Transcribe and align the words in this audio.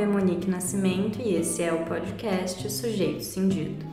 nome 0.00 0.02
é 0.02 0.06
Monique 0.06 0.48
Nascimento 0.48 1.20
e 1.20 1.34
esse 1.34 1.62
é 1.62 1.72
o 1.72 1.84
podcast 1.84 2.70
Sujeito 2.70 3.22
Cindido. 3.22 3.84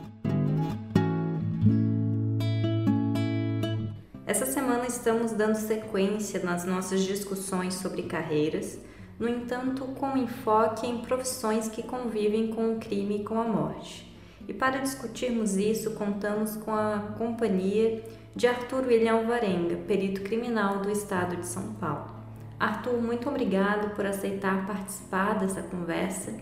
Essa 4.26 4.46
semana 4.46 4.86
estamos 4.86 5.32
dando 5.32 5.56
sequência 5.56 6.40
nas 6.42 6.64
nossas 6.64 7.02
discussões 7.02 7.74
sobre 7.74 8.02
carreiras, 8.02 8.78
no 9.18 9.28
entanto, 9.28 9.84
com 9.84 10.16
enfoque 10.16 10.86
em 10.86 10.98
profissões 10.98 11.68
que 11.68 11.82
convivem 11.82 12.48
com 12.48 12.74
o 12.74 12.78
crime 12.78 13.18
e 13.18 13.24
com 13.24 13.38
a 13.40 13.44
morte. 13.44 14.10
E 14.46 14.54
para 14.54 14.78
discutirmos 14.78 15.56
isso, 15.56 15.90
contamos 15.92 16.56
com 16.56 16.74
a 16.74 17.14
companhia 17.18 18.02
de 18.34 18.46
Arthur 18.46 18.86
William 18.86 19.26
Varenga, 19.26 19.76
perito 19.86 20.22
criminal 20.22 20.80
do 20.80 20.90
estado 20.90 21.36
de 21.36 21.46
São 21.46 21.74
Paulo. 21.74 22.17
Arthur, 22.58 23.00
muito 23.00 23.28
obrigado 23.28 23.94
por 23.94 24.04
aceitar 24.04 24.66
participar 24.66 25.38
dessa 25.38 25.62
conversa. 25.62 26.36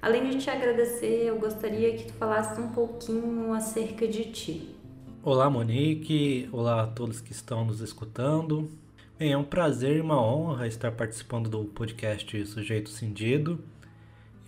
Além 0.00 0.30
de 0.30 0.38
te 0.38 0.48
agradecer, 0.48 1.26
eu 1.26 1.38
gostaria 1.38 1.94
que 1.98 2.04
tu 2.04 2.14
falasse 2.14 2.58
um 2.58 2.68
pouquinho 2.68 3.52
acerca 3.52 4.08
de 4.08 4.24
ti. 4.32 4.74
Olá, 5.22 5.50
Monique. 5.50 6.48
Olá 6.50 6.84
a 6.84 6.86
todos 6.86 7.20
que 7.20 7.32
estão 7.32 7.62
nos 7.62 7.82
escutando. 7.82 8.70
Bem, 9.18 9.32
é 9.32 9.36
um 9.36 9.44
prazer 9.44 9.98
e 9.98 10.00
uma 10.00 10.18
honra 10.18 10.66
estar 10.66 10.92
participando 10.92 11.50
do 11.50 11.64
podcast 11.66 12.46
Sujeito 12.46 12.88
Cindido. 12.88 13.62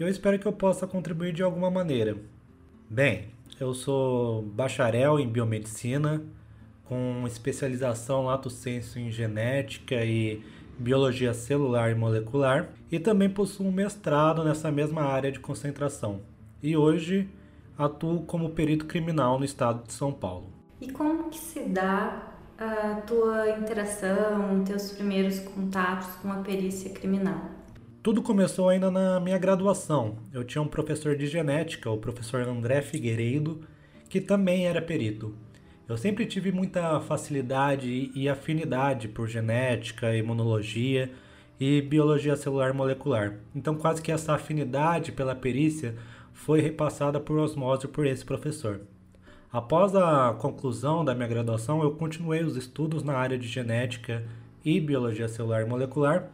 E 0.00 0.02
eu 0.02 0.08
espero 0.08 0.38
que 0.38 0.46
eu 0.46 0.52
possa 0.52 0.86
contribuir 0.86 1.34
de 1.34 1.42
alguma 1.42 1.70
maneira. 1.70 2.16
Bem, 2.88 3.26
eu 3.60 3.74
sou 3.74 4.42
bacharel 4.42 5.20
em 5.20 5.28
biomedicina, 5.28 6.24
com 6.84 7.24
especialização 7.26 8.24
lato 8.24 8.48
sensu 8.48 8.98
em 8.98 9.10
genética 9.10 10.02
e 10.02 10.42
biologia 10.78 11.32
celular 11.34 11.90
e 11.90 11.94
molecular, 11.94 12.68
e 12.90 12.98
também 12.98 13.28
possuo 13.28 13.66
um 13.66 13.72
mestrado 13.72 14.44
nessa 14.44 14.70
mesma 14.70 15.02
área 15.02 15.32
de 15.32 15.40
concentração. 15.40 16.20
E 16.62 16.76
hoje 16.76 17.28
atuo 17.76 18.22
como 18.22 18.50
perito 18.50 18.86
criminal 18.86 19.38
no 19.38 19.44
estado 19.44 19.86
de 19.86 19.92
São 19.92 20.12
Paulo. 20.12 20.46
E 20.80 20.90
como 20.90 21.30
que 21.30 21.38
se 21.38 21.60
dá 21.60 22.32
a 22.58 23.02
tua 23.06 23.50
interação, 23.58 24.64
teus 24.64 24.92
primeiros 24.92 25.40
contatos 25.40 26.08
com 26.16 26.30
a 26.30 26.36
perícia 26.36 26.90
criminal? 26.90 27.50
Tudo 28.02 28.22
começou 28.22 28.68
ainda 28.68 28.90
na 28.90 29.18
minha 29.18 29.36
graduação. 29.36 30.16
Eu 30.32 30.44
tinha 30.44 30.62
um 30.62 30.68
professor 30.68 31.16
de 31.16 31.26
genética, 31.26 31.90
o 31.90 31.98
professor 31.98 32.46
André 32.46 32.80
Figueiredo, 32.80 33.62
que 34.08 34.20
também 34.20 34.66
era 34.66 34.80
perito. 34.80 35.34
Eu 35.88 35.96
sempre 35.96 36.26
tive 36.26 36.50
muita 36.50 36.98
facilidade 37.00 38.10
e 38.12 38.28
afinidade 38.28 39.06
por 39.06 39.28
genética, 39.28 40.16
imunologia 40.16 41.12
e 41.60 41.80
biologia 41.80 42.34
celular 42.34 42.74
molecular. 42.74 43.36
Então, 43.54 43.76
quase 43.76 44.02
que 44.02 44.10
essa 44.10 44.34
afinidade 44.34 45.12
pela 45.12 45.32
perícia 45.32 45.94
foi 46.32 46.60
repassada 46.60 47.20
por 47.20 47.38
osmose 47.38 47.86
por 47.86 48.04
esse 48.04 48.24
professor. 48.24 48.80
Após 49.52 49.94
a 49.94 50.34
conclusão 50.34 51.04
da 51.04 51.14
minha 51.14 51.28
graduação, 51.28 51.80
eu 51.80 51.92
continuei 51.92 52.42
os 52.42 52.56
estudos 52.56 53.04
na 53.04 53.14
área 53.14 53.38
de 53.38 53.46
genética 53.46 54.24
e 54.64 54.80
biologia 54.80 55.28
celular 55.28 55.66
molecular, 55.66 56.30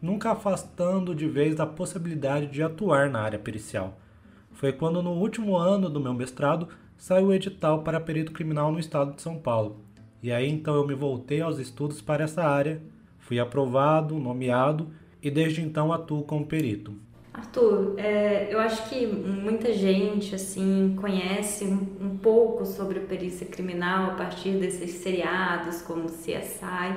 nunca 0.00 0.30
afastando 0.30 1.14
de 1.14 1.28
vez 1.28 1.54
da 1.54 1.66
possibilidade 1.66 2.46
de 2.46 2.62
atuar 2.62 3.10
na 3.10 3.20
área 3.20 3.38
pericial. 3.38 4.00
Foi 4.52 4.72
quando, 4.72 5.02
no 5.02 5.10
último 5.10 5.56
ano 5.56 5.90
do 5.90 6.00
meu 6.00 6.14
mestrado, 6.14 6.68
saiu 6.96 7.26
o 7.26 7.32
edital 7.34 7.82
para 7.82 8.00
perito 8.00 8.32
criminal 8.32 8.72
no 8.72 8.78
estado 8.78 9.14
de 9.14 9.22
São 9.22 9.38
Paulo. 9.38 9.84
E 10.22 10.32
aí 10.32 10.50
então 10.50 10.74
eu 10.74 10.86
me 10.86 10.94
voltei 10.94 11.40
aos 11.40 11.58
estudos 11.58 12.00
para 12.00 12.24
essa 12.24 12.42
área, 12.42 12.80
fui 13.18 13.38
aprovado, 13.38 14.18
nomeado 14.18 14.90
e 15.22 15.30
desde 15.30 15.60
então 15.60 15.92
atuo 15.92 16.22
como 16.22 16.46
perito. 16.46 16.94
Arthur, 17.34 17.94
é, 17.98 18.48
eu 18.48 18.60
acho 18.60 18.88
que 18.88 19.06
muita 19.06 19.72
gente 19.72 20.36
assim 20.36 20.96
conhece 21.00 21.64
um, 21.64 22.06
um, 22.06 22.16
pouco 22.16 22.64
sobre 22.64 23.00
perícia 23.00 23.44
criminal 23.44 24.12
a 24.12 24.14
partir 24.14 24.52
desses 24.52 24.92
seriados 24.92 25.82
como 25.82 26.06
CSI. 26.06 26.94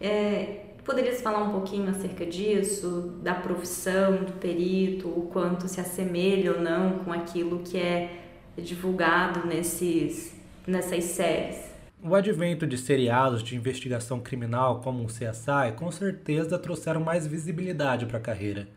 É, 0.00 0.64
poderias 0.84 1.22
falar 1.22 1.44
um 1.44 1.52
pouquinho 1.52 1.88
acerca 1.88 2.26
disso, 2.26 3.14
da 3.22 3.34
profissão 3.34 4.24
do 4.24 4.32
perito, 4.32 5.06
o 5.08 5.28
quanto 5.32 5.68
se 5.68 5.80
assemelha 5.80 6.52
ou 6.54 6.60
não 6.60 6.98
com 6.98 7.12
aquilo 7.12 7.60
que 7.60 7.78
é 7.78 8.31
divulgado 8.56 9.46
nesses, 9.46 10.34
nessas 10.66 11.04
séries. 11.04 11.72
O 12.04 12.14
advento 12.14 12.66
de 12.66 12.76
seriados 12.76 13.42
de 13.42 13.54
investigação 13.56 14.18
criminal 14.18 14.80
como 14.80 15.04
o 15.04 15.06
CSI 15.06 15.72
com 15.76 15.90
certeza 15.90 16.58
trouxeram 16.58 17.00
mais 17.00 17.26
visibilidade 17.26 18.06
para 18.06 18.18
a 18.18 18.20
carreira. 18.20 18.68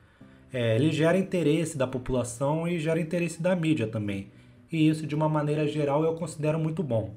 É, 0.53 0.75
ele 0.75 0.91
gera 0.91 1.17
interesse 1.17 1.77
da 1.77 1.87
população 1.87 2.67
e 2.67 2.79
gera 2.79 3.01
interesse 3.01 3.41
da 3.41 3.55
mídia 3.55 3.87
também, 3.87 4.31
e 4.71 4.87
isso 4.87 5.07
de 5.07 5.15
uma 5.15 5.27
maneira 5.27 5.67
geral 5.67 6.03
eu 6.03 6.13
considero 6.13 6.59
muito 6.59 6.83
bom. 6.83 7.15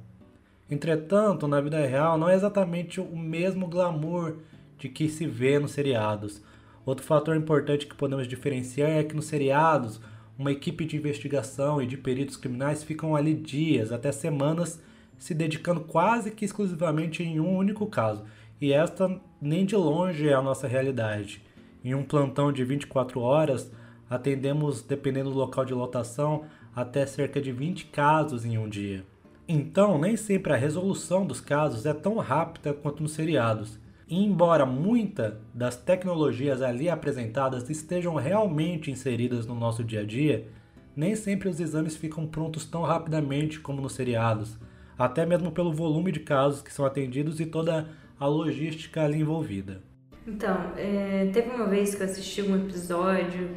Entretanto, 0.70 1.46
na 1.46 1.60
vida 1.60 1.78
real 1.86 2.18
não 2.18 2.28
é 2.28 2.34
exatamente 2.34 3.00
o 3.00 3.16
mesmo 3.16 3.68
glamour 3.68 4.38
de 4.78 4.88
que 4.88 5.08
se 5.08 5.26
vê 5.26 5.58
nos 5.58 5.72
seriados. 5.72 6.42
Outro 6.86 7.04
fator 7.04 7.36
importante 7.36 7.86
que 7.86 7.94
podemos 7.94 8.26
diferenciar 8.26 8.90
é 8.90 9.04
que 9.04 9.14
nos 9.14 9.26
seriados 9.26 10.00
uma 10.38 10.52
equipe 10.52 10.84
de 10.84 10.96
investigação 10.96 11.82
e 11.82 11.86
de 11.86 11.96
peritos 11.96 12.36
criminais 12.36 12.84
ficam 12.84 13.16
ali 13.16 13.34
dias, 13.34 13.90
até 13.90 14.12
semanas, 14.12 14.80
se 15.18 15.34
dedicando 15.34 15.80
quase 15.80 16.30
que 16.30 16.44
exclusivamente 16.44 17.24
em 17.24 17.40
um 17.40 17.56
único 17.56 17.86
caso. 17.86 18.24
E 18.60 18.72
esta 18.72 19.20
nem 19.40 19.66
de 19.66 19.74
longe 19.74 20.28
é 20.28 20.34
a 20.34 20.42
nossa 20.42 20.68
realidade. 20.68 21.42
Em 21.84 21.94
um 21.94 22.04
plantão 22.04 22.52
de 22.52 22.64
24 22.64 23.20
horas, 23.20 23.72
atendemos, 24.08 24.80
dependendo 24.80 25.30
do 25.30 25.36
local 25.36 25.64
de 25.64 25.74
lotação, 25.74 26.44
até 26.74 27.04
cerca 27.04 27.40
de 27.40 27.50
20 27.50 27.86
casos 27.86 28.44
em 28.44 28.58
um 28.58 28.68
dia. 28.68 29.04
Então, 29.48 29.98
nem 29.98 30.16
sempre 30.16 30.52
a 30.52 30.56
resolução 30.56 31.26
dos 31.26 31.40
casos 31.40 31.84
é 31.84 31.94
tão 31.94 32.16
rápida 32.18 32.72
quanto 32.72 33.02
nos 33.02 33.12
seriados. 33.12 33.78
Embora 34.10 34.64
muita 34.64 35.38
das 35.52 35.76
tecnologias 35.76 36.62
ali 36.62 36.88
apresentadas 36.88 37.68
estejam 37.68 38.14
realmente 38.14 38.90
inseridas 38.90 39.46
no 39.46 39.54
nosso 39.54 39.84
dia 39.84 40.00
a 40.00 40.04
dia, 40.04 40.48
nem 40.96 41.14
sempre 41.14 41.48
os 41.48 41.60
exames 41.60 41.94
ficam 41.94 42.26
prontos 42.26 42.64
tão 42.64 42.82
rapidamente 42.82 43.60
como 43.60 43.82
nos 43.82 43.92
seriados, 43.92 44.58
até 44.98 45.26
mesmo 45.26 45.52
pelo 45.52 45.72
volume 45.72 46.10
de 46.10 46.20
casos 46.20 46.62
que 46.62 46.72
são 46.72 46.86
atendidos 46.86 47.38
e 47.38 47.44
toda 47.44 47.86
a 48.18 48.26
logística 48.26 49.04
ali 49.04 49.20
envolvida. 49.20 49.82
Então, 50.26 50.72
é, 50.76 51.30
teve 51.32 51.50
uma 51.50 51.66
vez 51.66 51.94
que 51.94 52.02
eu 52.02 52.06
assisti 52.06 52.40
um 52.40 52.56
episódio 52.56 53.50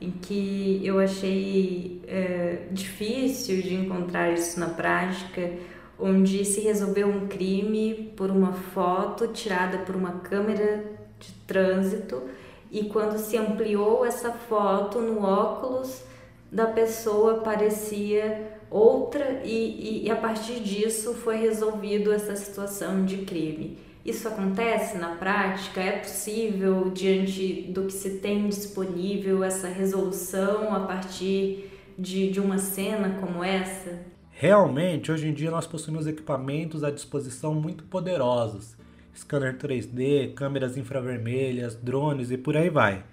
em 0.00 0.10
que 0.10 0.80
eu 0.84 0.98
achei 1.00 2.02
é, 2.06 2.66
difícil 2.70 3.62
de 3.62 3.74
encontrar 3.74 4.32
isso 4.32 4.60
na 4.60 4.68
prática 4.68 5.50
onde 5.98 6.44
se 6.44 6.60
resolveu 6.60 7.08
um 7.08 7.26
crime 7.26 8.12
por 8.16 8.30
uma 8.30 8.52
foto 8.52 9.28
tirada 9.28 9.78
por 9.78 9.94
uma 9.94 10.20
câmera 10.20 10.84
de 11.18 11.32
trânsito 11.46 12.22
e 12.70 12.84
quando 12.84 13.18
se 13.18 13.36
ampliou 13.36 14.04
essa 14.04 14.32
foto 14.32 15.00
no 15.00 15.22
óculos 15.22 16.02
da 16.50 16.66
pessoa 16.66 17.40
parecia 17.40 18.58
outra 18.70 19.40
e, 19.44 20.02
e, 20.02 20.06
e 20.06 20.10
a 20.10 20.16
partir 20.16 20.60
disso 20.60 21.14
foi 21.14 21.36
resolvido 21.36 22.12
essa 22.12 22.34
situação 22.34 23.04
de 23.04 23.18
crime. 23.18 23.78
Isso 24.04 24.28
acontece 24.28 24.98
na 24.98 25.16
prática? 25.16 25.80
É 25.80 25.98
possível, 25.98 26.90
diante 26.90 27.62
do 27.72 27.84
que 27.84 27.92
se 27.92 28.18
tem 28.18 28.48
disponível, 28.48 29.42
essa 29.42 29.66
resolução 29.66 30.74
a 30.74 30.80
partir 30.80 31.70
de, 31.98 32.30
de 32.30 32.38
uma 32.38 32.58
cena 32.58 33.18
como 33.20 33.42
essa? 33.42 34.13
Realmente, 34.36 35.12
hoje 35.12 35.28
em 35.28 35.32
dia 35.32 35.48
nós 35.48 35.64
possuímos 35.64 36.08
equipamentos 36.08 36.82
à 36.82 36.90
disposição 36.90 37.54
muito 37.54 37.84
poderosos. 37.84 38.76
Scanner 39.16 39.56
3D, 39.56 40.34
câmeras 40.34 40.76
infravermelhas, 40.76 41.76
drones 41.76 42.32
e 42.32 42.36
por 42.36 42.56
aí 42.56 42.68
vai. 42.68 43.04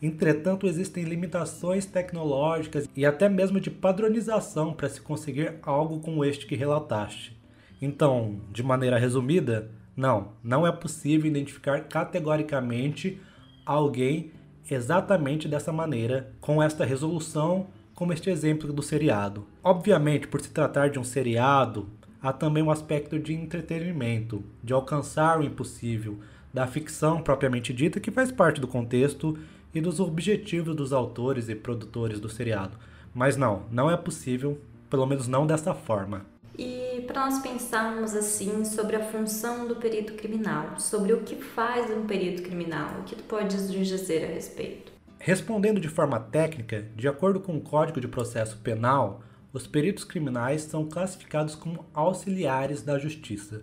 Entretanto, 0.00 0.68
existem 0.68 1.02
limitações 1.02 1.86
tecnológicas 1.86 2.88
e 2.96 3.04
até 3.04 3.28
mesmo 3.28 3.60
de 3.60 3.68
padronização 3.68 4.72
para 4.72 4.88
se 4.88 5.00
conseguir 5.00 5.58
algo 5.60 5.98
como 5.98 6.24
este 6.24 6.46
que 6.46 6.54
relataste. 6.54 7.36
Então, 7.82 8.40
de 8.52 8.62
maneira 8.62 8.96
resumida, 8.96 9.72
não, 9.96 10.34
não 10.42 10.64
é 10.64 10.70
possível 10.70 11.28
identificar 11.28 11.80
categoricamente 11.80 13.20
alguém 13.66 14.30
exatamente 14.70 15.48
dessa 15.48 15.72
maneira, 15.72 16.32
com 16.40 16.62
esta 16.62 16.84
resolução 16.84 17.66
como 18.00 18.14
este 18.14 18.30
exemplo 18.30 18.72
do 18.72 18.82
seriado. 18.82 19.44
Obviamente, 19.62 20.26
por 20.26 20.40
se 20.40 20.48
tratar 20.48 20.88
de 20.88 20.98
um 20.98 21.04
seriado, 21.04 21.86
há 22.22 22.32
também 22.32 22.62
um 22.62 22.70
aspecto 22.70 23.18
de 23.18 23.34
entretenimento, 23.34 24.42
de 24.64 24.72
alcançar 24.72 25.38
o 25.38 25.44
impossível, 25.44 26.18
da 26.50 26.66
ficção 26.66 27.20
propriamente 27.20 27.74
dita, 27.74 28.00
que 28.00 28.10
faz 28.10 28.32
parte 28.32 28.58
do 28.58 28.66
contexto 28.66 29.38
e 29.74 29.82
dos 29.82 30.00
objetivos 30.00 30.74
dos 30.74 30.94
autores 30.94 31.50
e 31.50 31.54
produtores 31.54 32.18
do 32.18 32.30
seriado. 32.30 32.78
Mas 33.14 33.36
não, 33.36 33.64
não 33.70 33.90
é 33.90 33.98
possível, 33.98 34.58
pelo 34.88 35.04
menos 35.04 35.28
não 35.28 35.46
dessa 35.46 35.74
forma. 35.74 36.24
E 36.56 37.04
para 37.06 37.26
nós 37.26 37.40
pensarmos 37.40 38.14
assim 38.14 38.64
sobre 38.64 38.96
a 38.96 39.04
função 39.10 39.68
do 39.68 39.76
perito 39.76 40.14
criminal, 40.14 40.80
sobre 40.80 41.12
o 41.12 41.20
que 41.20 41.36
faz 41.36 41.90
um 41.94 42.06
perito 42.06 42.40
criminal, 42.40 43.00
o 43.00 43.04
que 43.04 43.14
tu 43.14 43.24
podes 43.24 43.70
dizer 43.70 44.24
a 44.24 44.28
respeito? 44.28 44.90
Respondendo 45.22 45.78
de 45.78 45.86
forma 45.86 46.18
técnica, 46.18 46.86
de 46.96 47.06
acordo 47.06 47.40
com 47.40 47.54
o 47.54 47.60
Código 47.60 48.00
de 48.00 48.08
Processo 48.08 48.56
Penal, 48.56 49.20
os 49.52 49.66
peritos 49.66 50.02
criminais 50.02 50.62
são 50.62 50.88
classificados 50.88 51.54
como 51.54 51.84
auxiliares 51.92 52.80
da 52.80 52.98
justiça. 52.98 53.62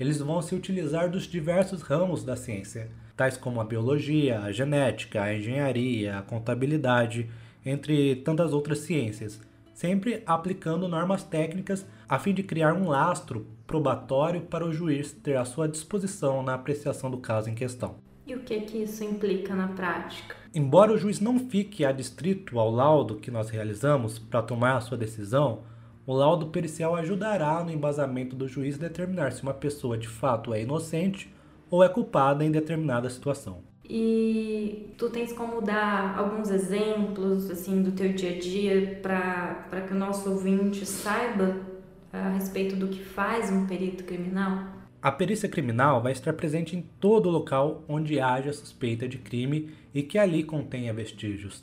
Eles 0.00 0.18
vão 0.18 0.42
se 0.42 0.52
utilizar 0.52 1.08
dos 1.08 1.22
diversos 1.22 1.80
ramos 1.82 2.24
da 2.24 2.34
ciência, 2.34 2.90
tais 3.16 3.36
como 3.36 3.60
a 3.60 3.64
biologia, 3.64 4.40
a 4.40 4.50
genética, 4.50 5.22
a 5.22 5.32
engenharia, 5.32 6.18
a 6.18 6.22
contabilidade, 6.22 7.30
entre 7.64 8.16
tantas 8.16 8.52
outras 8.52 8.80
ciências, 8.80 9.40
sempre 9.72 10.24
aplicando 10.26 10.88
normas 10.88 11.22
técnicas 11.22 11.86
a 12.08 12.18
fim 12.18 12.34
de 12.34 12.42
criar 12.42 12.74
um 12.74 12.88
lastro 12.88 13.46
probatório 13.64 14.40
para 14.40 14.66
o 14.66 14.72
juiz 14.72 15.12
ter 15.12 15.36
à 15.36 15.44
sua 15.44 15.68
disposição 15.68 16.42
na 16.42 16.54
apreciação 16.54 17.08
do 17.08 17.18
caso 17.18 17.48
em 17.48 17.54
questão. 17.54 18.05
E 18.26 18.34
o 18.34 18.40
que 18.40 18.60
que 18.62 18.78
isso 18.78 19.04
implica 19.04 19.54
na 19.54 19.68
prática? 19.68 20.34
Embora 20.52 20.92
o 20.92 20.98
juiz 20.98 21.20
não 21.20 21.38
fique 21.38 21.84
adstrito 21.84 22.58
ao 22.58 22.70
laudo 22.70 23.16
que 23.16 23.30
nós 23.30 23.50
realizamos 23.50 24.18
para 24.18 24.42
tomar 24.42 24.76
a 24.76 24.80
sua 24.80 24.98
decisão, 24.98 25.60
o 26.04 26.12
laudo 26.12 26.46
pericial 26.46 26.96
ajudará 26.96 27.62
no 27.62 27.70
embasamento 27.70 28.34
do 28.34 28.48
juiz 28.48 28.76
determinar 28.76 29.30
se 29.30 29.44
uma 29.44 29.54
pessoa 29.54 29.96
de 29.96 30.08
fato 30.08 30.52
é 30.52 30.62
inocente 30.62 31.32
ou 31.70 31.84
é 31.84 31.88
culpada 31.88 32.44
em 32.44 32.50
determinada 32.50 33.08
situação. 33.08 33.62
E 33.88 34.92
tu 34.98 35.08
tens 35.08 35.32
como 35.32 35.60
dar 35.60 36.18
alguns 36.18 36.50
exemplos 36.50 37.48
assim 37.48 37.80
do 37.80 37.92
teu 37.92 38.12
dia 38.12 38.30
a 38.30 38.38
dia 38.40 39.00
para 39.00 39.82
que 39.86 39.92
o 39.92 39.96
nosso 39.96 40.28
ouvinte 40.30 40.84
saiba 40.84 41.56
a 42.12 42.30
respeito 42.30 42.74
do 42.74 42.88
que 42.88 43.04
faz 43.04 43.52
um 43.52 43.66
perito 43.66 44.02
criminal? 44.02 44.75
A 45.06 45.12
perícia 45.12 45.48
criminal 45.48 46.02
vai 46.02 46.10
estar 46.10 46.32
presente 46.32 46.74
em 46.74 46.82
todo 46.82 47.30
local 47.30 47.84
onde 47.86 48.18
haja 48.18 48.52
suspeita 48.52 49.06
de 49.06 49.18
crime 49.18 49.70
e 49.94 50.02
que 50.02 50.18
ali 50.18 50.42
contenha 50.42 50.92
vestígios. 50.92 51.62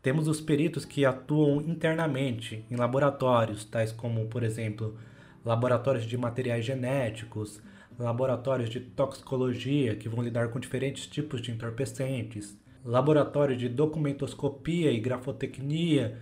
Temos 0.00 0.26
os 0.26 0.40
peritos 0.40 0.86
que 0.86 1.04
atuam 1.04 1.60
internamente 1.60 2.64
em 2.70 2.76
laboratórios, 2.76 3.62
tais 3.62 3.92
como, 3.92 4.24
por 4.28 4.42
exemplo, 4.42 4.96
laboratórios 5.44 6.06
de 6.06 6.16
materiais 6.16 6.64
genéticos, 6.64 7.60
laboratórios 7.98 8.70
de 8.70 8.80
toxicologia 8.80 9.94
que 9.94 10.08
vão 10.08 10.24
lidar 10.24 10.48
com 10.48 10.58
diferentes 10.58 11.06
tipos 11.06 11.42
de 11.42 11.50
entorpecentes, 11.50 12.58
laboratório 12.82 13.54
de 13.54 13.68
documentoscopia 13.68 14.90
e 14.90 14.98
grafotecnia, 14.98 16.16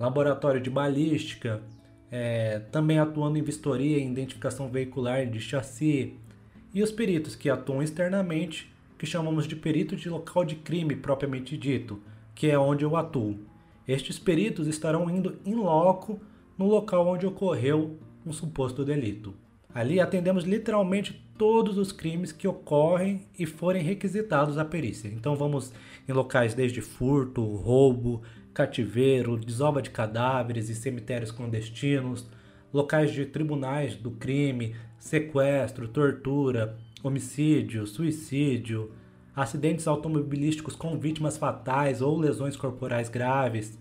laboratório 0.00 0.60
de 0.60 0.68
balística, 0.68 1.62
é, 2.10 2.60
também 2.70 2.98
atuando 2.98 3.38
em 3.38 3.42
vistoria 3.42 3.98
e 3.98 4.06
identificação 4.06 4.68
veicular 4.68 5.26
de 5.26 5.40
chassi, 5.40 6.14
e 6.72 6.82
os 6.82 6.92
peritos 6.92 7.34
que 7.34 7.48
atuam 7.48 7.82
externamente, 7.82 8.70
que 8.98 9.06
chamamos 9.06 9.46
de 9.46 9.56
perito 9.56 9.96
de 9.96 10.08
local 10.08 10.44
de 10.44 10.56
crime 10.56 10.96
propriamente 10.96 11.56
dito, 11.56 12.00
que 12.34 12.48
é 12.48 12.58
onde 12.58 12.84
eu 12.84 12.96
atuo. 12.96 13.38
Estes 13.86 14.18
peritos 14.18 14.66
estarão 14.66 15.08
indo 15.08 15.38
em 15.46 15.54
loco 15.54 16.20
no 16.58 16.66
local 16.66 17.06
onde 17.06 17.26
ocorreu 17.26 17.98
um 18.26 18.32
suposto 18.32 18.84
delito. 18.84 19.34
Ali 19.72 20.00
atendemos 20.00 20.44
literalmente 20.44 21.24
todos 21.38 21.78
os 21.78 21.92
crimes 21.92 22.32
que 22.32 22.48
ocorrem 22.48 23.26
e 23.38 23.46
forem 23.46 23.82
requisitados 23.82 24.58
à 24.58 24.64
perícia. 24.64 25.08
Então 25.08 25.36
vamos 25.36 25.72
em 26.08 26.12
locais 26.12 26.52
desde 26.52 26.80
furto, 26.80 27.42
roubo, 27.44 28.22
cativeiro, 28.52 29.36
desova 29.36 29.80
de 29.80 29.90
cadáveres 29.90 30.68
e 30.68 30.74
cemitérios 30.74 31.30
clandestinos, 31.30 32.28
locais 32.72 33.12
de 33.12 33.24
tribunais 33.26 33.96
do 33.96 34.10
crime, 34.10 34.74
sequestro, 34.98 35.88
tortura, 35.88 36.76
homicídio, 37.02 37.86
suicídio, 37.86 38.92
acidentes 39.34 39.86
automobilísticos 39.86 40.74
com 40.74 40.98
vítimas 40.98 41.36
fatais 41.36 42.02
ou 42.02 42.18
lesões 42.18 42.56
corporais 42.56 43.08
graves, 43.08 43.78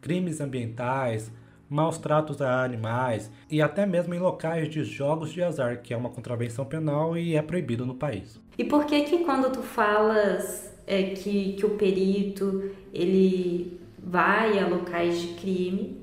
crimes 0.00 0.40
ambientais, 0.40 1.32
maus 1.68 1.98
tratos 1.98 2.40
a 2.40 2.64
animais 2.64 3.30
e 3.50 3.62
até 3.62 3.86
mesmo 3.86 4.14
em 4.14 4.18
locais 4.18 4.68
de 4.68 4.82
jogos 4.84 5.32
de 5.32 5.42
azar, 5.42 5.82
que 5.82 5.94
é 5.94 5.96
uma 5.96 6.10
contravenção 6.10 6.64
penal 6.64 7.16
e 7.16 7.36
é 7.36 7.42
proibido 7.42 7.86
no 7.86 7.94
país. 7.94 8.40
E 8.58 8.64
por 8.64 8.84
que 8.86 9.02
que 9.02 9.18
quando 9.24 9.52
tu 9.52 9.62
falas 9.62 10.76
é, 10.86 11.02
que, 11.10 11.52
que 11.52 11.64
o 11.64 11.70
perito 11.70 12.70
ele 12.92 13.79
vai 14.02 14.58
a 14.58 14.66
locais 14.66 15.20
de 15.20 15.34
crime, 15.34 16.00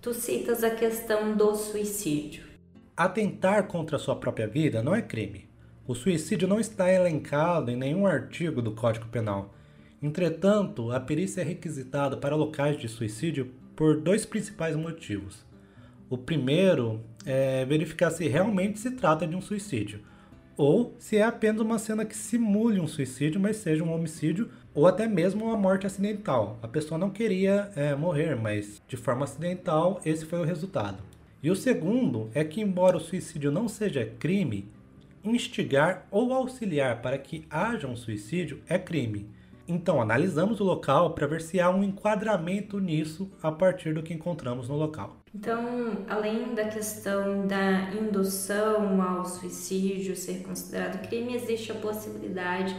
tu 0.00 0.12
citas 0.12 0.64
a 0.64 0.70
questão 0.70 1.36
do 1.36 1.54
suicídio? 1.54 2.44
Atentar 2.96 3.66
contra 3.66 3.96
a 3.96 3.98
sua 3.98 4.16
própria 4.16 4.46
vida 4.46 4.82
não 4.82 4.94
é 4.94 5.02
crime. 5.02 5.48
O 5.86 5.94
suicídio 5.94 6.48
não 6.48 6.58
está 6.58 6.92
elencado 6.92 7.70
em 7.70 7.76
nenhum 7.76 8.06
artigo 8.06 8.60
do 8.60 8.72
Código 8.72 9.06
Penal. 9.06 9.54
Entretanto, 10.02 10.90
a 10.90 10.98
perícia 10.98 11.42
é 11.42 11.44
requisitada 11.44 12.16
para 12.16 12.34
locais 12.34 12.78
de 12.78 12.88
suicídio 12.88 13.52
por 13.74 14.00
dois 14.00 14.26
principais 14.26 14.74
motivos. 14.74 15.44
O 16.10 16.18
primeiro 16.18 17.00
é 17.24 17.64
verificar 17.64 18.10
se 18.10 18.26
realmente 18.26 18.78
se 18.78 18.92
trata 18.92 19.26
de 19.26 19.36
um 19.36 19.40
suicídio, 19.40 20.00
ou 20.56 20.94
se 20.98 21.16
é 21.16 21.22
apenas 21.22 21.60
uma 21.60 21.78
cena 21.78 22.04
que 22.04 22.16
simule 22.16 22.80
um 22.80 22.88
suicídio, 22.88 23.40
mas 23.40 23.56
seja 23.56 23.84
um 23.84 23.92
homicídio, 23.92 24.48
ou 24.74 24.86
até 24.86 25.06
mesmo 25.06 25.44
uma 25.44 25.56
morte 25.56 25.86
acidental. 25.86 26.58
A 26.62 26.68
pessoa 26.68 26.98
não 26.98 27.10
queria 27.10 27.70
é, 27.76 27.94
morrer, 27.94 28.36
mas 28.36 28.80
de 28.88 28.96
forma 28.96 29.24
acidental 29.24 30.00
esse 30.04 30.24
foi 30.24 30.38
o 30.38 30.44
resultado. 30.44 30.98
E 31.42 31.50
o 31.50 31.56
segundo 31.56 32.30
é 32.34 32.42
que, 32.42 32.60
embora 32.60 32.96
o 32.96 33.00
suicídio 33.00 33.52
não 33.52 33.68
seja 33.68 34.12
crime, 34.18 34.68
instigar 35.22 36.06
ou 36.10 36.32
auxiliar 36.32 37.02
para 37.02 37.18
que 37.18 37.44
haja 37.50 37.86
um 37.86 37.96
suicídio 37.96 38.60
é 38.68 38.78
crime. 38.78 39.26
Então, 39.68 40.00
analisamos 40.00 40.60
o 40.60 40.64
local 40.64 41.10
para 41.10 41.26
ver 41.26 41.40
se 41.40 41.58
há 41.58 41.68
um 41.68 41.82
enquadramento 41.82 42.78
nisso 42.78 43.30
a 43.42 43.50
partir 43.50 43.92
do 43.92 44.02
que 44.02 44.14
encontramos 44.14 44.68
no 44.68 44.76
local. 44.76 45.16
Então, 45.34 46.04
além 46.08 46.54
da 46.54 46.68
questão 46.68 47.46
da 47.46 47.90
indução 47.90 49.02
ao 49.02 49.24
suicídio 49.24 50.14
ser 50.14 50.42
considerado 50.42 51.06
crime, 51.08 51.34
existe 51.34 51.72
a 51.72 51.74
possibilidade 51.74 52.76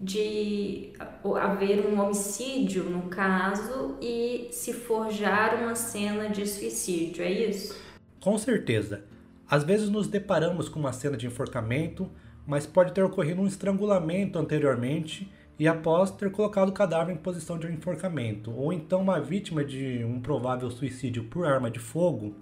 de 0.00 0.92
haver 1.40 1.86
um 1.86 2.00
homicídio 2.00 2.84
no 2.84 3.02
caso 3.02 3.96
e 4.00 4.48
se 4.50 4.72
forjar 4.72 5.62
uma 5.62 5.74
cena 5.74 6.28
de 6.28 6.46
suicídio, 6.46 7.22
é 7.22 7.30
isso? 7.30 7.76
Com 8.20 8.36
certeza. 8.38 9.04
Às 9.48 9.62
vezes 9.62 9.88
nos 9.90 10.08
deparamos 10.08 10.68
com 10.68 10.80
uma 10.80 10.92
cena 10.92 11.16
de 11.16 11.26
enforcamento, 11.26 12.10
mas 12.46 12.66
pode 12.66 12.92
ter 12.92 13.02
ocorrido 13.02 13.40
um 13.40 13.46
estrangulamento 13.46 14.38
anteriormente 14.38 15.30
e 15.58 15.68
após 15.68 16.10
ter 16.10 16.30
colocado 16.30 16.68
o 16.68 16.72
cadáver 16.72 17.12
em 17.12 17.16
posição 17.16 17.58
de 17.58 17.66
enforcamento, 17.66 18.50
ou 18.50 18.72
então 18.72 19.00
uma 19.00 19.20
vítima 19.20 19.64
de 19.64 20.04
um 20.04 20.20
provável 20.20 20.70
suicídio 20.70 21.24
por 21.24 21.46
arma 21.46 21.70
de 21.70 21.78
fogo, 21.78 22.34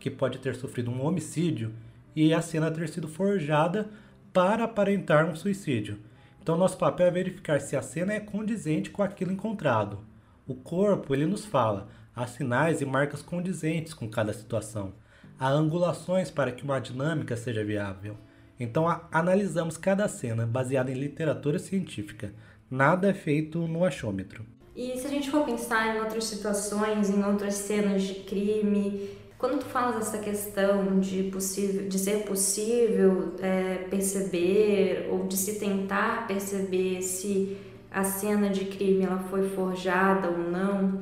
que 0.00 0.10
pode 0.10 0.38
ter 0.38 0.54
sofrido 0.54 0.90
um 0.90 1.04
homicídio, 1.04 1.72
e 2.16 2.32
a 2.32 2.40
cena 2.40 2.70
ter 2.70 2.88
sido 2.88 3.08
forjada 3.08 3.88
para 4.32 4.64
aparentar 4.64 5.26
um 5.28 5.34
suicídio. 5.36 5.98
Então 6.40 6.56
nosso 6.56 6.76
papel 6.76 7.06
é 7.06 7.10
verificar 7.10 7.60
se 7.60 7.76
a 7.76 7.82
cena 7.82 8.12
é 8.12 8.20
condizente 8.20 8.90
com 8.90 9.02
aquilo 9.02 9.32
encontrado. 9.32 9.98
O 10.46 10.54
corpo, 10.54 11.14
ele 11.14 11.26
nos 11.26 11.44
fala, 11.44 11.88
há 12.14 12.26
sinais 12.26 12.80
e 12.80 12.84
marcas 12.84 13.22
condizentes 13.22 13.94
com 13.94 14.08
cada 14.08 14.32
situação. 14.32 14.92
Há 15.38 15.48
angulações 15.48 16.30
para 16.30 16.52
que 16.52 16.62
uma 16.62 16.78
dinâmica 16.78 17.36
seja 17.36 17.64
viável. 17.64 18.16
Então 18.58 18.86
analisamos 19.10 19.76
cada 19.76 20.06
cena 20.06 20.46
baseada 20.46 20.90
em 20.90 20.94
literatura 20.94 21.58
científica, 21.58 22.32
Nada 22.70 23.10
é 23.10 23.14
feito 23.14 23.58
no 23.66 23.84
achômetro. 23.84 24.44
E 24.74 24.98
se 24.98 25.06
a 25.06 25.10
gente 25.10 25.30
for 25.30 25.44
pensar 25.44 25.94
em 25.94 26.00
outras 26.00 26.24
situações, 26.24 27.08
em 27.08 27.24
outras 27.24 27.54
cenas 27.54 28.02
de 28.02 28.14
crime, 28.14 29.08
quando 29.38 29.60
tu 29.60 29.66
falas 29.66 29.96
dessa 29.96 30.18
questão 30.18 30.98
de, 30.98 31.24
possível, 31.24 31.88
de 31.88 31.98
ser 31.98 32.24
possível 32.24 33.34
é, 33.40 33.86
perceber 33.90 35.08
ou 35.10 35.26
de 35.26 35.36
se 35.36 35.60
tentar 35.60 36.26
perceber 36.26 37.02
se 37.02 37.56
a 37.90 38.02
cena 38.02 38.48
de 38.48 38.64
crime 38.64 39.04
ela 39.04 39.20
foi 39.30 39.48
forjada 39.50 40.28
ou 40.28 40.38
não, 40.38 41.00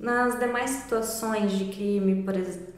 nas 0.00 0.40
demais 0.40 0.70
situações 0.70 1.52
de 1.52 1.66
crime 1.66 2.24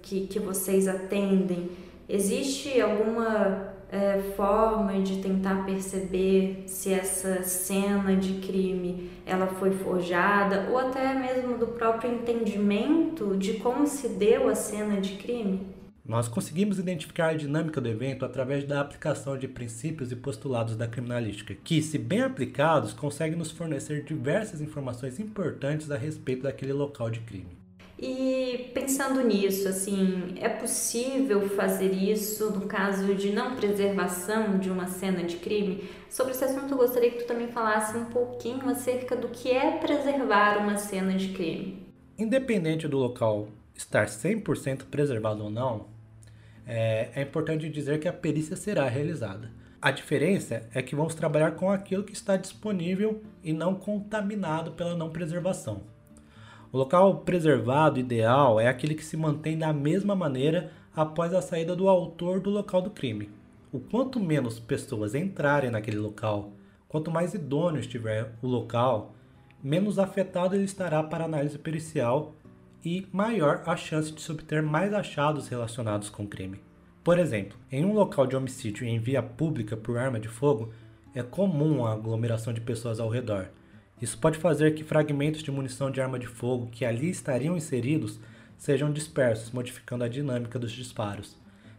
que, 0.03 0.27
que 0.27 0.39
vocês 0.39 0.87
atendem, 0.87 1.71
existe 2.07 2.79
alguma 2.81 3.74
é, 3.91 4.21
forma 4.37 5.01
de 5.01 5.23
tentar 5.23 5.65
perceber 5.65 6.65
se 6.67 6.93
essa 6.93 7.43
cena 7.43 8.17
de 8.17 8.35
crime 8.47 9.11
ela 9.25 9.47
foi 9.47 9.71
forjada 9.73 10.69
ou 10.71 10.79
até 10.79 11.15
mesmo 11.15 11.59
do 11.59 11.69
próprio 11.69 12.13
entendimento 12.13 13.37
de 13.37 13.55
como 13.55 13.87
se 13.87 14.09
deu 14.09 14.49
a 14.49 14.55
cena 14.55 15.01
de 15.01 15.17
crime? 15.17 15.75
Nós 16.07 16.29
conseguimos 16.29 16.79
identificar 16.79 17.29
a 17.29 17.35
dinâmica 17.35 17.81
do 17.81 17.89
evento 17.89 18.27
através 18.27 18.65
da 18.65 18.83
aplicação 18.83 19.39
de 19.39 19.49
princípios 19.49 20.13
e 20.13 20.17
postulados 20.17 20.77
da 20.77 20.87
criminalística, 20.87 21.55
que, 21.55 21.81
se 21.81 21.97
bem 21.97 22.21
aplicados, 22.21 22.93
conseguem 22.93 23.39
nos 23.39 23.51
fornecer 23.51 24.05
diversas 24.05 24.61
informações 24.61 25.19
importantes 25.19 25.91
a 25.91 25.97
respeito 25.97 26.43
daquele 26.43 26.75
local 26.75 27.09
de 27.09 27.21
crime. 27.21 27.64
E 27.99 28.71
pensando 28.75 29.23
nisso, 29.23 29.69
assim, 29.69 30.35
é 30.41 30.49
possível 30.49 31.49
fazer 31.51 31.93
isso 31.93 32.51
no 32.51 32.63
caso 32.67 33.15
de 33.15 33.31
não 33.31 33.55
preservação 33.55 34.59
de 34.59 34.69
uma 34.69 34.89
cena 34.89 35.23
de 35.23 35.37
crime? 35.37 35.89
Sobre 36.11 36.33
esse 36.33 36.45
assunto, 36.45 36.73
eu 36.73 36.79
gostaria 36.79 37.11
que 37.11 37.19
tu 37.19 37.27
também 37.27 37.49
falasse 37.49 37.97
um 37.97 38.07
pouquinho 38.07 38.69
acerca 38.69 39.15
do 39.15 39.29
que 39.29 39.51
é 39.51 39.79
preservar 39.79 40.59
uma 40.59 40.77
cena 40.77 41.15
de 41.15 41.29
crime. 41.29 41.87
Independente 42.19 42.89
do 42.89 42.99
local 42.99 43.49
estar 43.75 44.07
100% 44.07 44.85
preservado 44.91 45.45
ou 45.45 45.51
não, 45.51 45.87
é, 46.67 47.11
é 47.15 47.23
importante 47.23 47.69
dizer 47.69 48.01
que 48.01 48.09
a 48.09 48.13
perícia 48.13 48.57
será 48.57 48.89
realizada. 48.89 49.51
A 49.81 49.91
diferença 49.91 50.69
é 50.73 50.83
que 50.83 50.97
vamos 50.97 51.15
trabalhar 51.15 51.53
com 51.53 51.71
aquilo 51.71 52.05
que 52.05 52.15
está 52.15 52.37
disponível 52.37 53.23
e 53.43 53.53
não 53.53 53.75
contaminado 53.75 54.73
pela 54.73 54.97
não 54.97 55.11
preservação. 55.11 55.94
O 56.75 56.77
local 56.77 57.19
preservado 57.19 58.01
ideal 58.01 58.59
é 58.59 58.67
aquele 58.67 58.97
que 58.97 59.05
se 59.05 59.17
mantém 59.17 59.57
da 59.57 59.73
mesma 59.73 60.17
maneira 60.17 60.73
após 60.93 61.33
a 61.33 61.41
saída 61.41 61.77
do 61.77 61.89
autor 61.89 62.41
do 62.41 62.51
local 62.51 62.83
do 62.83 62.91
crime. 62.91 63.31
O 63.71 63.79
quanto 63.79 64.19
menos 64.19 64.59
pessoas 64.59 65.15
entrarem 65.15 65.71
naquele 65.71 65.99
local, 65.99 66.51
quanto 66.89 67.13
mais 67.13 67.33
idôneo 67.33 67.79
estiver 67.79 68.33
o 68.43 68.49
local, 68.49 69.15
menos 69.63 70.01
afetado 70.01 70.57
ele 70.57 70.65
estará 70.65 71.01
para 71.01 71.27
análise 71.27 71.57
pericial 71.57 72.35
e 72.85 73.07
maior 73.13 73.63
a 73.67 73.77
chance 73.77 74.11
de 74.11 74.21
se 74.21 74.33
obter 74.33 74.61
mais 74.61 74.93
achados 74.93 75.47
relacionados 75.47 76.11
com 76.11 76.25
o 76.25 76.29
crime. 76.29 76.61
Por 77.05 77.21
exemplo, 77.21 77.57
em 77.71 77.85
um 77.85 77.93
local 77.93 78.27
de 78.27 78.35
homicídio 78.35 78.85
em 78.85 78.99
via 78.99 79.23
pública 79.23 79.77
por 79.77 79.97
arma 79.97 80.19
de 80.19 80.27
fogo, 80.27 80.73
é 81.15 81.23
comum 81.23 81.87
a 81.87 81.93
aglomeração 81.93 82.53
de 82.53 82.61
pessoas 82.61 82.99
ao 82.99 83.09
redor 83.09 83.49
isso 84.01 84.19
pode 84.19 84.39
fazer 84.39 84.75
que 84.75 84.85
fragmentos 84.85 85.43
de 85.43 85.51
munição 85.51 85.91
de 85.91 86.01
arma 86.01 86.19
de 86.19 86.27
fogo 86.27 86.69
que 86.71 86.85
ali 86.85 87.11
estariam 87.11 87.57
inseridos 87.57 88.19
sejam 88.57 88.93
dispersos, 88.93 89.51
modificando 89.51 90.05
a 90.05 90.09
dinâmica 90.09 90.59
dos 90.59 90.73
disparos, 90.73 91.37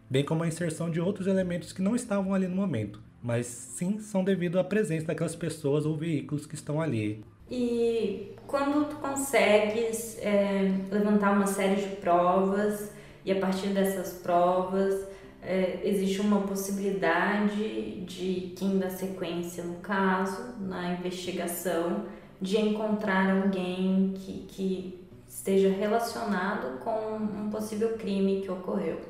bem 0.08 0.24
como 0.24 0.42
a 0.42 0.48
inserção 0.48 0.90
de 0.90 1.00
outros 1.00 1.26
elementos 1.26 1.72
que 1.72 1.82
não 1.82 1.94
estavam 1.94 2.34
ali 2.34 2.46
no 2.46 2.56
momento, 2.56 3.00
mas 3.22 3.46
sim 3.46 3.98
são 3.98 4.24
devido 4.24 4.58
à 4.58 4.64
presença 4.64 5.06
daquelas 5.06 5.36
pessoas 5.36 5.84
ou 5.84 5.96
veículos 5.96 6.46
que 6.46 6.54
estão 6.54 6.80
ali. 6.80 7.24
E 7.50 8.34
quando 8.46 8.88
tu 8.88 8.96
consegues 8.96 10.18
é, 10.18 10.72
levantar 10.90 11.32
uma 11.32 11.46
série 11.46 11.80
de 11.80 11.96
provas 11.96 12.92
e 13.24 13.32
a 13.32 13.40
partir 13.40 13.68
dessas 13.68 14.14
provas 14.14 15.06
é, 15.46 15.80
existe 15.84 16.20
uma 16.20 16.40
possibilidade 16.40 18.00
de 18.00 18.52
quem 18.56 18.78
dá 18.78 18.90
sequência 18.90 19.62
no 19.62 19.76
caso, 19.76 20.56
na 20.60 20.94
investigação, 20.94 22.06
de 22.40 22.58
encontrar 22.58 23.30
alguém 23.30 24.12
que, 24.16 24.44
que 24.48 25.06
esteja 25.28 25.68
relacionado 25.70 26.80
com 26.80 27.16
um 27.16 27.48
possível 27.48 27.96
crime 27.96 28.42
que 28.42 28.50
ocorreu. 28.50 29.00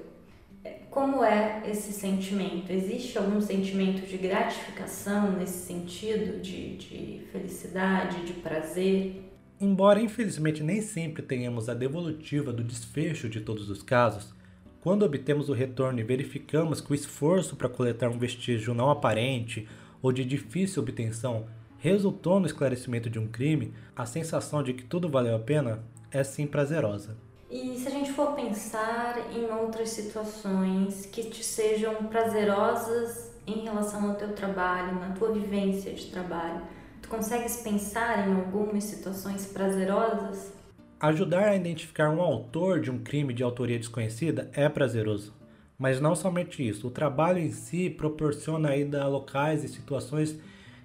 É, 0.62 0.80
como 0.90 1.24
é 1.24 1.62
esse 1.66 1.90
sentimento? 1.90 2.70
Existe 2.70 3.16
algum 3.16 3.40
sentimento 3.40 4.06
de 4.06 4.18
gratificação 4.18 5.32
nesse 5.32 5.66
sentido, 5.66 6.40
de, 6.42 6.76
de 6.76 7.26
felicidade, 7.32 8.26
de 8.26 8.34
prazer? 8.34 9.22
Embora 9.58 10.02
infelizmente 10.02 10.62
nem 10.62 10.82
sempre 10.82 11.22
tenhamos 11.22 11.70
a 11.70 11.74
devolutiva 11.74 12.52
do 12.52 12.62
desfecho 12.62 13.26
de 13.26 13.40
todos 13.40 13.70
os 13.70 13.82
casos, 13.82 14.35
quando 14.86 15.02
obtemos 15.02 15.48
o 15.48 15.52
retorno 15.52 15.98
e 15.98 16.04
verificamos 16.04 16.80
que 16.80 16.92
o 16.92 16.94
esforço 16.94 17.56
para 17.56 17.68
coletar 17.68 18.08
um 18.08 18.20
vestígio 18.20 18.72
não 18.72 18.88
aparente 18.88 19.68
ou 20.00 20.12
de 20.12 20.24
difícil 20.24 20.80
obtenção 20.80 21.46
resultou 21.78 22.38
no 22.38 22.46
esclarecimento 22.46 23.10
de 23.10 23.18
um 23.18 23.26
crime, 23.26 23.74
a 23.96 24.06
sensação 24.06 24.62
de 24.62 24.72
que 24.72 24.84
tudo 24.84 25.08
valeu 25.08 25.34
a 25.34 25.40
pena 25.40 25.82
é 26.08 26.22
sim 26.22 26.46
prazerosa. 26.46 27.16
E 27.50 27.76
se 27.76 27.88
a 27.88 27.90
gente 27.90 28.12
for 28.12 28.36
pensar 28.36 29.18
em 29.34 29.50
outras 29.50 29.88
situações 29.88 31.04
que 31.06 31.24
te 31.30 31.42
sejam 31.42 31.92
prazerosas 32.04 33.32
em 33.44 33.64
relação 33.64 34.10
ao 34.10 34.14
teu 34.14 34.34
trabalho, 34.34 35.00
na 35.00 35.10
tua 35.14 35.32
vivência 35.32 35.92
de 35.92 36.12
trabalho, 36.12 36.62
tu 37.02 37.08
consegues 37.08 37.56
pensar 37.56 38.28
em 38.28 38.34
algumas 38.36 38.84
situações 38.84 39.46
prazerosas? 39.46 40.55
Ajudar 40.98 41.48
a 41.48 41.56
identificar 41.56 42.08
um 42.08 42.22
autor 42.22 42.80
de 42.80 42.90
um 42.90 42.98
crime 42.98 43.34
de 43.34 43.42
autoria 43.42 43.78
desconhecida 43.78 44.50
é 44.54 44.66
prazeroso. 44.66 45.34
Mas 45.78 46.00
não 46.00 46.16
somente 46.16 46.66
isso, 46.66 46.86
o 46.86 46.90
trabalho 46.90 47.38
em 47.38 47.50
si 47.50 47.90
proporciona 47.90 48.74
ida 48.74 49.02
a 49.02 49.06
locais 49.06 49.62
e 49.62 49.68
situações 49.68 50.40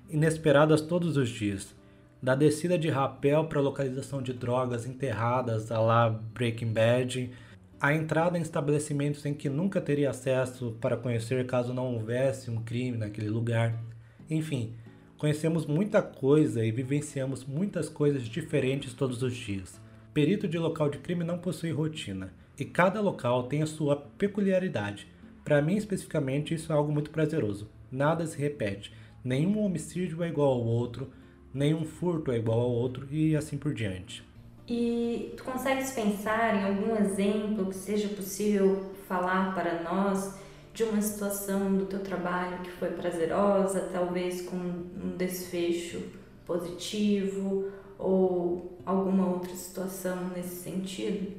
inesperadas 0.10 0.82
todos 0.82 1.16
os 1.16 1.30
dias. 1.30 1.74
Da 2.22 2.36
descida 2.36 2.78
de 2.78 2.90
rapel 2.90 3.46
para 3.46 3.60
a 3.60 3.64
localização 3.64 4.22
de 4.22 4.34
drogas 4.34 4.86
enterradas 4.86 5.72
a 5.72 5.80
lá 5.80 6.10
Breaking 6.10 6.74
Bad, 6.74 7.32
a 7.80 7.94
entrada 7.94 8.38
em 8.38 8.42
estabelecimentos 8.42 9.26
em 9.26 9.34
que 9.34 9.48
nunca 9.48 9.80
teria 9.80 10.10
acesso 10.10 10.78
para 10.82 10.98
conhecer 10.98 11.48
caso 11.48 11.74
não 11.74 11.94
houvesse 11.94 12.52
um 12.52 12.62
crime 12.62 12.98
naquele 12.98 13.30
lugar. 13.30 13.82
Enfim, 14.30 14.76
conhecemos 15.18 15.66
muita 15.66 16.02
coisa 16.02 16.66
e 16.66 16.70
vivenciamos 16.70 17.46
muitas 17.46 17.88
coisas 17.88 18.24
diferentes 18.24 18.94
todos 18.94 19.24
os 19.24 19.34
dias. 19.34 19.80
Perito 20.14 20.46
de 20.46 20.58
local 20.58 20.90
de 20.90 20.98
crime 20.98 21.24
não 21.24 21.38
possui 21.38 21.72
rotina, 21.72 22.34
e 22.60 22.66
cada 22.66 23.00
local 23.00 23.44
tem 23.44 23.62
a 23.62 23.66
sua 23.66 23.96
peculiaridade. 23.96 25.08
Para 25.42 25.62
mim, 25.62 25.78
especificamente, 25.78 26.54
isso 26.54 26.72
é 26.72 26.76
algo 26.76 26.92
muito 26.92 27.12
prazeroso. 27.12 27.70
Nada 27.90 28.26
se 28.28 28.38
repete. 28.38 28.94
Nenhum 29.24 29.60
homicídio 29.60 30.22
é 30.22 30.28
igual 30.28 30.52
ao 30.52 30.66
outro, 30.66 31.10
nenhum 31.54 31.86
furto 31.86 32.30
é 32.32 32.38
igual 32.38 32.60
ao 32.60 32.72
outro 32.72 33.08
e 33.10 33.38
assim 33.38 33.58
por 33.58 33.74
diante. 33.74 34.22
E 34.68 35.34
tu 35.38 35.46
consegues 35.46 35.92
pensar 35.92 36.56
em 36.56 36.64
algum 36.66 36.96
exemplo 36.96 37.68
que 37.68 37.76
seja 37.76 38.10
possível 38.10 38.92
falar 39.08 39.56
para 39.56 39.82
nós 39.82 40.38
de 40.74 40.84
uma 40.84 41.02
situação 41.02 41.74
do 41.76 41.86
teu 41.86 42.00
trabalho 42.00 42.60
que 42.64 42.72
foi 42.72 42.90
prazerosa, 42.90 43.90
talvez 43.94 44.42
com 44.42 44.58
um 44.58 45.16
desfecho 45.18 46.02
positivo 46.46 47.72
ou 48.02 48.78
alguma 48.86 49.28
outra 49.28 49.56
situação 49.56 50.30
nesse 50.30 50.56
sentido? 50.56 51.32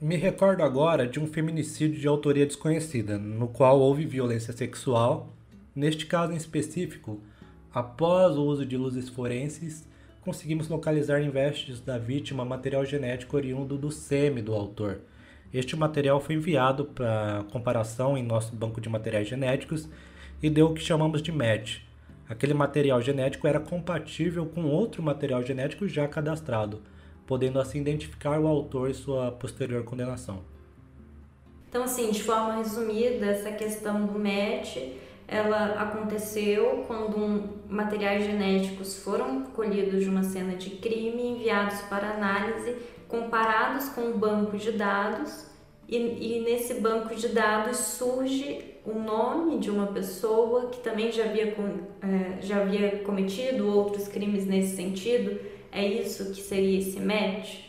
Me 0.00 0.16
recordo 0.16 0.62
agora 0.62 1.06
de 1.06 1.20
um 1.20 1.26
feminicídio 1.26 2.00
de 2.00 2.08
autoria 2.08 2.46
desconhecida, 2.46 3.18
no 3.18 3.48
qual 3.48 3.80
houve 3.80 4.06
violência 4.06 4.52
sexual. 4.52 5.32
Neste 5.74 6.06
caso 6.06 6.32
em 6.32 6.36
específico, 6.36 7.20
após 7.74 8.36
o 8.36 8.44
uso 8.44 8.64
de 8.64 8.76
luzes 8.76 9.08
forenses, 9.08 9.86
conseguimos 10.22 10.68
localizar 10.68 11.20
em 11.20 11.30
vestes 11.30 11.80
da 11.80 11.98
vítima 11.98 12.44
material 12.44 12.84
genético 12.84 13.36
oriundo 13.36 13.76
do 13.76 13.90
sêmen 13.90 14.42
do 14.42 14.54
autor. 14.54 15.00
Este 15.52 15.74
material 15.74 16.20
foi 16.20 16.36
enviado 16.36 16.84
para 16.84 17.44
comparação 17.50 18.16
em 18.16 18.22
nosso 18.22 18.54
banco 18.54 18.80
de 18.80 18.88
materiais 18.88 19.26
genéticos 19.26 19.88
e 20.42 20.48
deu 20.48 20.66
o 20.66 20.74
que 20.74 20.80
chamamos 20.80 21.22
de 21.22 21.32
match, 21.32 21.80
aquele 22.28 22.54
material 22.54 23.00
genético 23.00 23.46
era 23.46 23.58
compatível 23.58 24.46
com 24.46 24.64
outro 24.64 25.02
material 25.02 25.42
genético 25.42 25.88
já 25.88 26.06
cadastrado, 26.06 26.82
podendo 27.26 27.60
assim 27.60 27.80
identificar 27.80 28.38
o 28.38 28.46
autor 28.46 28.90
e 28.90 28.94
sua 28.94 29.32
posterior 29.32 29.82
condenação. 29.84 30.42
Então, 31.68 31.82
assim, 31.82 32.10
de 32.10 32.22
forma 32.22 32.56
resumida, 32.56 33.26
essa 33.26 33.52
questão 33.52 34.06
do 34.06 34.18
match, 34.18 34.78
ela 35.26 35.74
aconteceu 35.82 36.84
quando 36.86 37.18
um, 37.18 37.48
materiais 37.68 38.24
genéticos 38.24 39.02
foram 39.02 39.42
colhidos 39.42 40.02
de 40.02 40.08
uma 40.08 40.22
cena 40.22 40.56
de 40.56 40.70
crime 40.70 41.22
enviados 41.22 41.80
para 41.82 42.12
análise, 42.12 42.74
comparados 43.06 43.90
com 43.90 44.00
um 44.00 44.18
banco 44.18 44.56
de 44.56 44.72
dados, 44.72 45.46
e, 45.86 45.96
e 45.96 46.40
nesse 46.40 46.80
banco 46.80 47.14
de 47.14 47.28
dados 47.28 47.76
surge 47.76 48.77
o 48.88 48.98
nome 48.98 49.58
de 49.58 49.70
uma 49.70 49.88
pessoa 49.88 50.68
que 50.68 50.80
também 50.80 51.12
já 51.12 51.24
havia, 51.24 51.48
é, 51.48 52.40
já 52.40 52.62
havia 52.62 53.00
cometido 53.00 53.68
outros 53.68 54.08
crimes 54.08 54.46
nesse 54.46 54.76
sentido? 54.76 55.38
É 55.70 55.86
isso 55.86 56.32
que 56.32 56.40
seria 56.40 56.78
esse 56.78 56.98
match? 56.98 57.60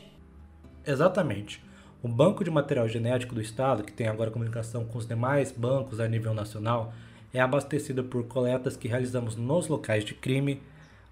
Exatamente. 0.87 1.61
O 2.01 2.07
Banco 2.07 2.43
de 2.43 2.49
Material 2.49 2.87
Genético 2.87 3.35
do 3.35 3.41
Estado, 3.41 3.83
que 3.83 3.91
tem 3.91 4.07
agora 4.07 4.31
comunicação 4.31 4.85
com 4.85 4.97
os 4.97 5.05
demais 5.05 5.51
bancos 5.51 5.99
a 5.99 6.07
nível 6.07 6.33
nacional, 6.33 6.93
é 7.33 7.41
abastecido 7.41 8.05
por 8.05 8.23
coletas 8.23 8.77
que 8.77 8.87
realizamos 8.87 9.35
nos 9.35 9.67
locais 9.67 10.05
de 10.05 10.13
crime, 10.13 10.61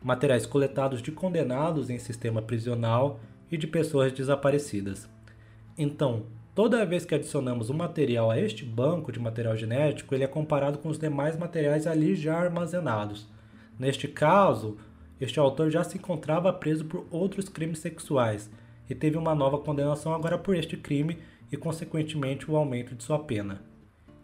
materiais 0.01 0.45
coletados 0.45 1.01
de 1.01 1.11
condenados 1.11 1.89
em 1.89 1.99
sistema 1.99 2.41
prisional 2.41 3.19
e 3.51 3.57
de 3.57 3.67
pessoas 3.67 4.13
desaparecidas. 4.13 5.09
Então, 5.77 6.23
Toda 6.57 6.83
vez 6.87 7.05
que 7.05 7.13
adicionamos 7.13 7.69
um 7.69 7.75
material 7.75 8.31
a 8.31 8.39
este 8.39 8.65
banco 8.65 9.11
de 9.11 9.19
material 9.19 9.55
genético, 9.55 10.15
ele 10.15 10.23
é 10.23 10.27
comparado 10.27 10.79
com 10.79 10.89
os 10.89 10.97
demais 10.97 11.37
materiais 11.37 11.85
ali 11.85 12.15
já 12.15 12.35
armazenados. 12.35 13.27
Neste 13.77 14.07
caso, 14.07 14.75
este 15.21 15.37
autor 15.39 15.69
já 15.69 15.83
se 15.83 15.99
encontrava 15.99 16.51
preso 16.51 16.83
por 16.85 17.05
outros 17.11 17.47
crimes 17.47 17.77
sexuais 17.77 18.49
e 18.89 18.95
teve 18.95 19.19
uma 19.19 19.35
nova 19.35 19.59
condenação 19.59 20.15
agora 20.15 20.35
por 20.35 20.55
este 20.55 20.75
crime 20.75 21.19
e, 21.51 21.55
consequentemente, 21.55 22.49
o 22.49 22.57
aumento 22.57 22.95
de 22.95 23.03
sua 23.03 23.19
pena. 23.19 23.61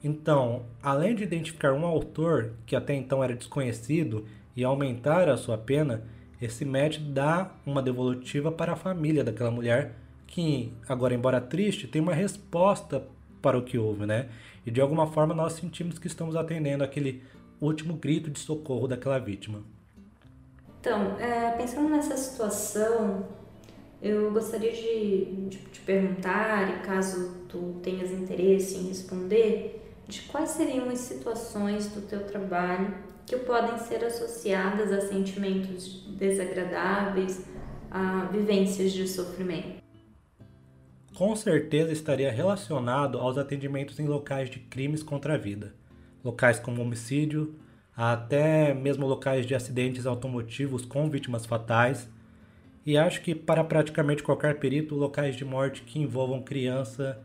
Então, 0.03 0.65
além 0.81 1.13
de 1.13 1.21
identificar 1.21 1.71
um 1.71 1.85
autor 1.85 2.53
que 2.65 2.75
até 2.75 2.95
então 2.95 3.23
era 3.23 3.35
desconhecido 3.35 4.25
e 4.55 4.63
aumentar 4.63 5.29
a 5.29 5.37
sua 5.37 5.59
pena, 5.59 6.03
esse 6.41 6.65
médico 6.65 7.05
dá 7.05 7.51
uma 7.63 7.83
devolutiva 7.83 8.51
para 8.51 8.73
a 8.73 8.75
família 8.75 9.23
daquela 9.23 9.51
mulher 9.51 10.02
que, 10.33 10.73
agora 10.89 11.13
embora 11.13 11.39
triste, 11.39 11.87
tem 11.87 12.01
uma 12.01 12.13
resposta 12.13 13.05
para 13.39 13.55
o 13.55 13.61
que 13.61 13.77
houve, 13.77 14.07
né? 14.07 14.29
E 14.65 14.71
de 14.71 14.81
alguma 14.81 15.05
forma 15.05 15.31
nós 15.31 15.53
sentimos 15.53 15.99
que 15.99 16.07
estamos 16.07 16.35
atendendo 16.35 16.83
aquele 16.83 17.21
último 17.61 17.93
grito 17.93 18.31
de 18.31 18.39
socorro 18.39 18.87
daquela 18.87 19.19
vítima. 19.19 19.61
Então, 20.79 21.19
é, 21.19 21.51
pensando 21.51 21.87
nessa 21.87 22.17
situação, 22.17 23.27
eu 24.01 24.31
gostaria 24.31 24.71
de, 24.71 25.49
de 25.49 25.57
te 25.57 25.81
perguntar, 25.81 26.77
e 26.77 26.79
caso 26.79 27.35
tu 27.47 27.79
tenhas 27.83 28.09
interesse 28.09 28.75
em 28.77 28.87
responder, 28.87 29.87
de 30.07 30.23
quais 30.23 30.49
seriam 30.49 30.89
as 30.89 30.97
situações 30.99 31.89
do 31.89 32.01
teu 32.01 32.25
trabalho 32.25 32.91
que 33.23 33.37
podem 33.37 33.77
ser 33.77 34.03
associadas 34.03 34.91
a 34.91 35.01
sentimentos 35.01 36.07
desagradáveis, 36.17 37.45
a 37.91 38.25
vivências 38.31 38.91
de 38.91 39.07
sofrimento. 39.07 39.82
Com 41.13 41.35
certeza 41.35 41.91
estaria 41.91 42.31
relacionado 42.31 43.19
aos 43.19 43.37
atendimentos 43.37 43.99
em 43.99 44.07
locais 44.07 44.49
de 44.49 44.57
crimes 44.57 45.03
contra 45.03 45.35
a 45.35 45.37
vida, 45.37 45.75
locais 46.23 46.59
como 46.59 46.81
homicídio, 46.81 47.53
até 47.95 48.73
mesmo 48.73 49.05
locais 49.05 49.45
de 49.45 49.53
acidentes 49.53 50.07
automotivos 50.07 50.83
com 50.83 51.11
vítimas 51.11 51.45
fatais, 51.45 52.09
e 52.83 52.97
acho 52.97 53.21
que 53.21 53.35
para 53.35 53.63
praticamente 53.63 54.23
qualquer 54.23 54.57
perito, 54.59 54.95
locais 54.95 55.35
de 55.35 55.45
morte 55.45 55.83
que 55.83 55.99
envolvam 55.99 56.41
criança 56.41 57.21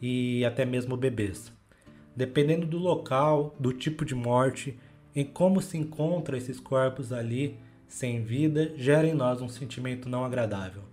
e 0.00 0.44
até 0.44 0.64
mesmo 0.64 0.96
bebês. 0.96 1.52
Dependendo 2.14 2.64
do 2.64 2.78
local, 2.78 3.56
do 3.58 3.72
tipo 3.72 4.04
de 4.04 4.14
morte 4.14 4.78
em 5.16 5.24
como 5.24 5.60
se 5.60 5.76
encontram 5.76 6.38
esses 6.38 6.60
corpos 6.60 7.12
ali, 7.12 7.58
sem 7.88 8.22
vida, 8.22 8.72
gera 8.76 9.06
em 9.06 9.14
nós 9.14 9.42
um 9.42 9.48
sentimento 9.48 10.08
não 10.08 10.24
agradável. 10.24 10.91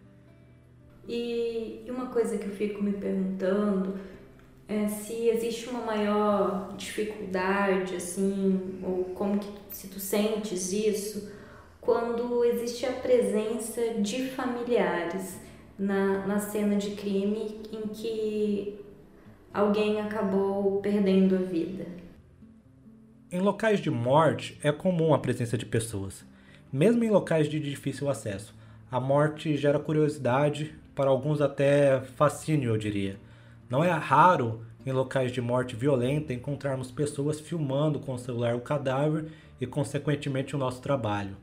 E 1.12 1.84
uma 1.90 2.06
coisa 2.06 2.38
que 2.38 2.46
eu 2.46 2.52
fico 2.52 2.84
me 2.84 2.94
perguntando 2.94 3.96
é 4.68 4.88
se 4.88 5.28
existe 5.28 5.68
uma 5.68 5.82
maior 5.82 6.76
dificuldade, 6.78 7.96
assim, 7.96 8.80
ou 8.84 9.06
como 9.16 9.40
que 9.40 9.50
se 9.72 9.88
tu 9.88 10.00
sentes 10.00 10.72
isso, 10.72 11.32
quando 11.82 12.46
existe 12.46 12.86
a 12.86 12.92
presença 12.92 13.96
de 13.96 14.28
familiares 14.28 15.40
na, 15.80 16.28
na 16.28 16.38
cena 16.38 16.76
de 16.76 16.92
crime 16.92 17.60
em 17.74 17.88
que 17.88 18.80
alguém 19.52 20.00
acabou 20.00 20.80
perdendo 20.80 21.36
a 21.36 21.40
vida. 21.40 21.88
Em 23.32 23.40
locais 23.40 23.80
de 23.80 23.90
morte 23.90 24.60
é 24.62 24.72
comum 24.72 25.12
a 25.16 25.18
presença 25.18 25.58
de 25.58 25.66
pessoas, 25.66 26.24
mesmo 26.72 27.04
em 27.04 27.10
locais 27.10 27.50
de 27.50 27.60
difícil 27.60 28.08
acesso. 28.08 28.54
A 28.92 29.00
morte 29.00 29.58
gera 29.58 29.80
curiosidade, 29.80 30.76
para 31.00 31.12
alguns 31.12 31.40
até 31.40 32.02
fascínio, 32.18 32.72
eu 32.72 32.78
diria. 32.78 33.16
Não 33.70 33.82
é 33.82 33.90
raro 33.90 34.66
em 34.86 34.92
locais 34.92 35.32
de 35.32 35.40
morte 35.40 35.74
violenta 35.74 36.34
encontrarmos 36.34 36.92
pessoas 36.92 37.40
filmando 37.40 38.02
com 38.02 38.16
o 38.16 38.20
celular 38.20 38.54
o 38.54 38.60
cadáver 38.60 39.28
e, 39.62 39.66
consequentemente, 39.66 40.58
o 40.58 40.60
nosso 40.60 40.82
trabalho. 40.82 41.38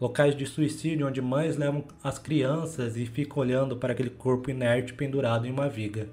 Locais 0.00 0.36
de 0.36 0.46
suicídio 0.46 1.08
onde 1.08 1.20
mães 1.20 1.56
levam 1.56 1.82
as 2.00 2.16
crianças 2.16 2.96
e 2.96 3.04
ficam 3.04 3.42
olhando 3.42 3.76
para 3.76 3.92
aquele 3.92 4.08
corpo 4.08 4.52
inerte 4.52 4.94
pendurado 4.94 5.48
em 5.48 5.50
uma 5.50 5.68
viga. 5.68 6.06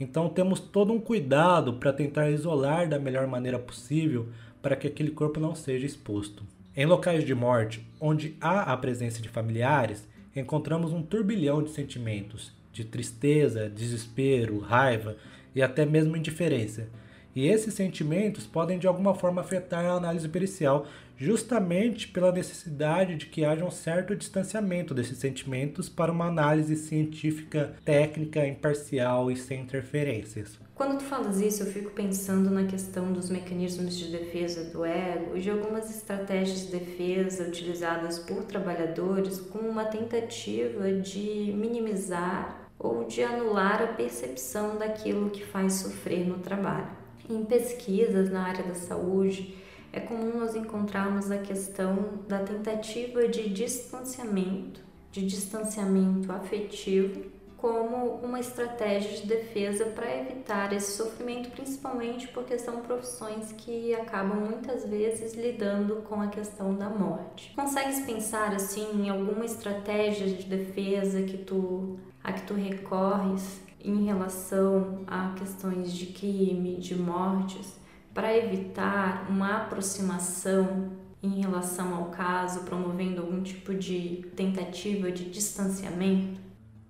Então 0.00 0.28
temos 0.28 0.58
todo 0.58 0.92
um 0.92 0.98
cuidado 0.98 1.74
para 1.74 1.92
tentar 1.92 2.30
isolar 2.30 2.88
da 2.88 2.98
melhor 2.98 3.28
maneira 3.28 3.60
possível 3.60 4.26
para 4.60 4.74
que 4.74 4.88
aquele 4.88 5.12
corpo 5.12 5.38
não 5.38 5.54
seja 5.54 5.86
exposto. 5.86 6.42
Em 6.76 6.84
locais 6.84 7.22
de 7.22 7.32
morte, 7.32 7.86
onde 8.00 8.36
há 8.40 8.72
a 8.72 8.76
presença 8.76 9.22
de 9.22 9.28
familiares, 9.28 10.12
encontramos 10.34 10.92
um 10.92 11.02
turbilhão 11.02 11.62
de 11.62 11.70
sentimentos, 11.70 12.52
de 12.72 12.84
tristeza, 12.84 13.68
desespero, 13.68 14.58
raiva 14.58 15.16
e 15.54 15.62
até 15.62 15.86
mesmo 15.86 16.16
indiferença. 16.16 16.88
E 17.34 17.46
esses 17.48 17.74
sentimentos 17.74 18.46
podem 18.46 18.78
de 18.78 18.86
alguma 18.86 19.14
forma 19.14 19.40
afetar 19.40 19.84
a 19.84 19.94
análise 19.94 20.28
pericial, 20.28 20.86
justamente 21.16 22.08
pela 22.08 22.32
necessidade 22.32 23.16
de 23.16 23.26
que 23.26 23.44
haja 23.44 23.64
um 23.64 23.70
certo 23.70 24.14
distanciamento 24.14 24.94
desses 24.94 25.18
sentimentos 25.18 25.88
para 25.88 26.12
uma 26.12 26.26
análise 26.26 26.76
científica, 26.76 27.74
técnica, 27.84 28.46
imparcial 28.46 29.30
e 29.30 29.36
sem 29.36 29.62
interferências. 29.62 30.63
Quando 30.74 30.98
tu 30.98 31.04
falas 31.04 31.40
isso, 31.40 31.62
eu 31.62 31.66
fico 31.68 31.90
pensando 31.90 32.50
na 32.50 32.64
questão 32.64 33.12
dos 33.12 33.30
mecanismos 33.30 33.96
de 33.96 34.10
defesa 34.10 34.64
do 34.64 34.84
ego 34.84 35.36
e 35.36 35.40
de 35.40 35.48
algumas 35.48 35.88
estratégias 35.88 36.66
de 36.66 36.72
defesa 36.72 37.44
utilizadas 37.44 38.18
por 38.18 38.42
trabalhadores 38.42 39.38
como 39.38 39.68
uma 39.68 39.84
tentativa 39.84 40.90
de 40.92 41.54
minimizar 41.56 42.68
ou 42.76 43.04
de 43.04 43.22
anular 43.22 43.82
a 43.82 43.86
percepção 43.86 44.76
daquilo 44.76 45.30
que 45.30 45.44
faz 45.44 45.74
sofrer 45.74 46.26
no 46.26 46.38
trabalho. 46.38 46.90
Em 47.30 47.44
pesquisas 47.44 48.28
na 48.28 48.42
área 48.42 48.64
da 48.64 48.74
saúde, 48.74 49.56
é 49.92 50.00
comum 50.00 50.40
nós 50.40 50.56
encontrarmos 50.56 51.30
a 51.30 51.38
questão 51.38 52.18
da 52.26 52.40
tentativa 52.40 53.28
de 53.28 53.48
distanciamento, 53.48 54.80
de 55.12 55.24
distanciamento 55.24 56.32
afetivo 56.32 57.32
como 57.64 58.16
uma 58.22 58.38
estratégia 58.38 59.22
de 59.22 59.26
defesa 59.26 59.86
para 59.86 60.14
evitar 60.18 60.70
esse 60.74 60.98
sofrimento, 60.98 61.50
principalmente 61.50 62.28
porque 62.28 62.58
são 62.58 62.82
profissões 62.82 63.52
que 63.52 63.94
acabam 63.94 64.38
muitas 64.38 64.84
vezes 64.84 65.32
lidando 65.32 66.02
com 66.02 66.20
a 66.20 66.26
questão 66.26 66.74
da 66.74 66.90
morte. 66.90 67.54
Consegues 67.56 68.00
pensar 68.00 68.52
assim 68.52 68.86
em 69.06 69.08
alguma 69.08 69.46
estratégia 69.46 70.26
de 70.26 70.42
defesa 70.44 71.22
que 71.22 71.38
tu 71.38 71.98
a 72.22 72.34
que 72.34 72.42
tu 72.42 72.52
recorres 72.52 73.62
em 73.82 74.04
relação 74.04 75.02
a 75.06 75.34
questões 75.34 75.94
de 75.94 76.06
crime, 76.08 76.76
de 76.76 76.94
mortes, 76.94 77.78
para 78.12 78.36
evitar 78.36 79.26
uma 79.30 79.62
aproximação 79.62 80.90
em 81.22 81.40
relação 81.40 81.94
ao 81.94 82.10
caso, 82.10 82.64
promovendo 82.64 83.22
algum 83.22 83.42
tipo 83.42 83.72
de 83.72 84.26
tentativa 84.36 85.10
de 85.10 85.24
distanciamento? 85.30 86.43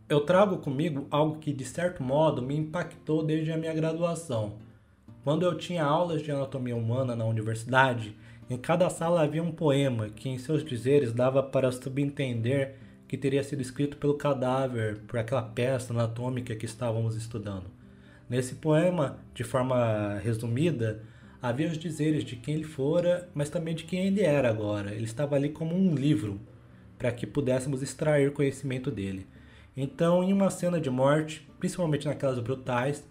Eu 0.06 0.20
trago 0.20 0.58
comigo 0.58 1.06
algo 1.10 1.38
que, 1.38 1.50
de 1.50 1.64
certo 1.64 2.02
modo, 2.02 2.42
me 2.42 2.54
impactou 2.54 3.24
desde 3.24 3.50
a 3.50 3.56
minha 3.56 3.72
graduação. 3.72 4.52
Quando 5.24 5.46
eu 5.46 5.56
tinha 5.56 5.82
aulas 5.82 6.20
de 6.20 6.30
anatomia 6.30 6.76
humana 6.76 7.16
na 7.16 7.24
universidade, 7.24 8.14
em 8.50 8.58
cada 8.58 8.90
sala 8.90 9.22
havia 9.22 9.42
um 9.42 9.50
poema 9.50 10.10
que, 10.10 10.28
em 10.28 10.36
seus 10.36 10.62
dizeres, 10.62 11.10
dava 11.10 11.42
para 11.42 11.72
subentender 11.72 12.74
que 13.08 13.16
teria 13.16 13.42
sido 13.42 13.62
escrito 13.62 13.96
pelo 13.96 14.12
cadáver, 14.12 14.98
por 15.06 15.18
aquela 15.18 15.40
peça 15.40 15.94
anatômica 15.94 16.54
que 16.54 16.66
estávamos 16.66 17.16
estudando. 17.16 17.64
Nesse 18.28 18.56
poema, 18.56 19.18
de 19.34 19.42
forma 19.42 20.18
resumida, 20.22 21.02
havia 21.40 21.68
os 21.68 21.78
dizeres 21.78 22.24
de 22.24 22.36
quem 22.36 22.56
ele 22.56 22.64
fora, 22.64 23.26
mas 23.34 23.48
também 23.48 23.74
de 23.74 23.84
quem 23.84 24.06
ele 24.06 24.20
era 24.20 24.50
agora. 24.50 24.92
Ele 24.92 25.04
estava 25.04 25.34
ali 25.34 25.48
como 25.48 25.74
um 25.74 25.94
livro, 25.94 26.38
para 26.98 27.10
que 27.10 27.26
pudéssemos 27.26 27.80
extrair 27.80 28.30
conhecimento 28.34 28.90
dele. 28.90 29.26
Então, 29.76 30.22
em 30.22 30.32
uma 30.32 30.50
cena 30.50 30.80
de 30.80 30.88
morte, 30.88 31.48
principalmente 31.58 32.06
naquelas 32.06 32.38
brutais, 32.38 33.04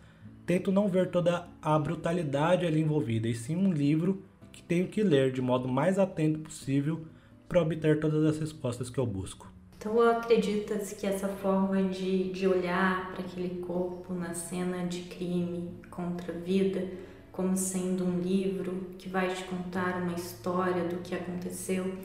tento 0.46 0.72
não 0.72 0.88
ver 0.88 1.12
toda 1.12 1.48
a 1.62 1.78
brutalidade 1.78 2.66
ali 2.66 2.82
envolvida, 2.82 3.28
e 3.28 3.36
sim 3.36 3.56
um 3.56 3.72
livro 3.72 4.24
que 4.52 4.64
tenho 4.64 4.88
que 4.88 5.04
ler 5.04 5.32
de 5.32 5.42
modo 5.42 5.68
mais 5.68 6.00
atento 6.00 6.40
possível 6.40 7.06
para 7.50 7.62
obter 7.62 8.00
todas 8.00 8.24
as 8.24 8.40
respostas 8.40 8.90
que 8.90 8.98
eu 8.98 9.06
busco. 9.06 9.52
Então, 9.78 10.00
acreditas 10.00 10.94
que 10.94 11.06
essa 11.06 11.28
forma 11.28 11.84
de, 11.84 12.32
de 12.32 12.48
olhar 12.48 13.12
para 13.12 13.26
aquele 13.26 13.62
corpo 13.62 14.14
na 14.14 14.34
cena 14.34 14.88
de 14.88 15.02
crime 15.02 15.70
contra 15.92 16.34
a 16.34 16.38
vida, 16.38 16.88
como 17.34 17.58
sendo 17.58 18.06
um 18.06 18.20
livro 18.20 18.92
que 18.98 19.10
vai 19.10 19.28
te 19.34 19.44
contar 19.44 20.02
uma 20.02 20.14
história 20.14 20.86
do 20.86 21.02
que 21.02 21.14
aconteceu, 21.14 21.98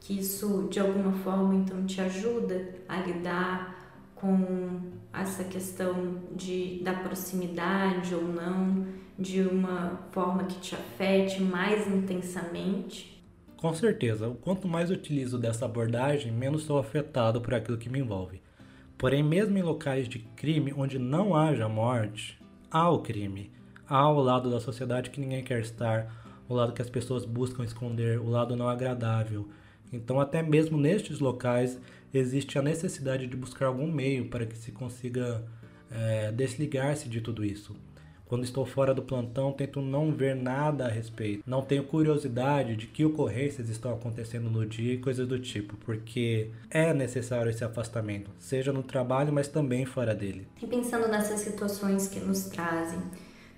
que 0.00 0.18
isso 0.18 0.68
de 0.70 0.80
alguma 0.80 1.12
forma 1.12 1.54
então 1.54 1.84
te 1.84 2.00
ajuda 2.00 2.74
a 2.88 3.00
lidar 3.00 3.77
com 4.20 4.80
essa 5.12 5.44
questão 5.44 6.20
de, 6.34 6.80
da 6.82 6.92
proximidade 6.92 8.14
ou 8.14 8.22
não, 8.22 8.86
de 9.18 9.40
uma 9.42 10.00
forma 10.12 10.44
que 10.44 10.60
te 10.60 10.74
afete 10.74 11.40
mais 11.42 11.86
intensamente? 11.86 13.22
Com 13.56 13.72
certeza, 13.74 14.36
quanto 14.40 14.68
mais 14.68 14.90
utilizo 14.90 15.38
dessa 15.38 15.64
abordagem, 15.64 16.30
menos 16.30 16.62
sou 16.62 16.78
afetado 16.78 17.40
por 17.40 17.54
aquilo 17.54 17.78
que 17.78 17.88
me 17.88 17.98
envolve. 17.98 18.40
Porém, 18.96 19.22
mesmo 19.22 19.56
em 19.56 19.62
locais 19.62 20.08
de 20.08 20.18
crime 20.18 20.72
onde 20.76 20.98
não 20.98 21.34
haja 21.34 21.68
morte, 21.68 22.40
há 22.70 22.88
o 22.90 23.00
crime. 23.00 23.50
Há 23.88 24.08
o 24.08 24.20
lado 24.20 24.50
da 24.50 24.60
sociedade 24.60 25.10
que 25.10 25.20
ninguém 25.20 25.42
quer 25.42 25.60
estar, 25.60 26.12
o 26.48 26.54
lado 26.54 26.72
que 26.72 26.82
as 26.82 26.90
pessoas 26.90 27.24
buscam 27.24 27.64
esconder, 27.64 28.20
o 28.20 28.28
lado 28.28 28.54
não 28.54 28.68
agradável. 28.68 29.48
Então, 29.92 30.20
até 30.20 30.42
mesmo 30.42 30.76
nestes 30.76 31.18
locais, 31.20 31.80
existe 32.12 32.58
a 32.58 32.62
necessidade 32.62 33.26
de 33.26 33.36
buscar 33.36 33.66
algum 33.66 33.90
meio 33.90 34.28
para 34.28 34.46
que 34.46 34.56
se 34.56 34.72
consiga 34.72 35.44
é, 35.90 36.32
desligar-se 36.32 37.08
de 37.08 37.20
tudo 37.20 37.44
isso. 37.44 37.74
Quando 38.28 38.44
estou 38.44 38.66
fora 38.66 38.92
do 38.92 39.00
plantão, 39.00 39.52
tento 39.52 39.80
não 39.80 40.12
ver 40.12 40.36
nada 40.36 40.84
a 40.84 40.88
respeito. 40.88 41.42
Não 41.46 41.62
tenho 41.62 41.82
curiosidade 41.84 42.76
de 42.76 42.86
que 42.86 43.02
ocorrências 43.02 43.70
estão 43.70 43.94
acontecendo 43.94 44.50
no 44.50 44.66
dia 44.66 44.92
e 44.92 44.98
coisas 44.98 45.26
do 45.26 45.38
tipo, 45.38 45.78
porque 45.78 46.50
é 46.68 46.92
necessário 46.92 47.48
esse 47.48 47.64
afastamento, 47.64 48.30
seja 48.38 48.70
no 48.70 48.82
trabalho, 48.82 49.32
mas 49.32 49.48
também 49.48 49.86
fora 49.86 50.14
dele. 50.14 50.46
E 50.62 50.66
pensando 50.66 51.08
nessas 51.08 51.40
situações 51.40 52.06
que 52.06 52.20
nos 52.20 52.44
trazem, 52.44 52.98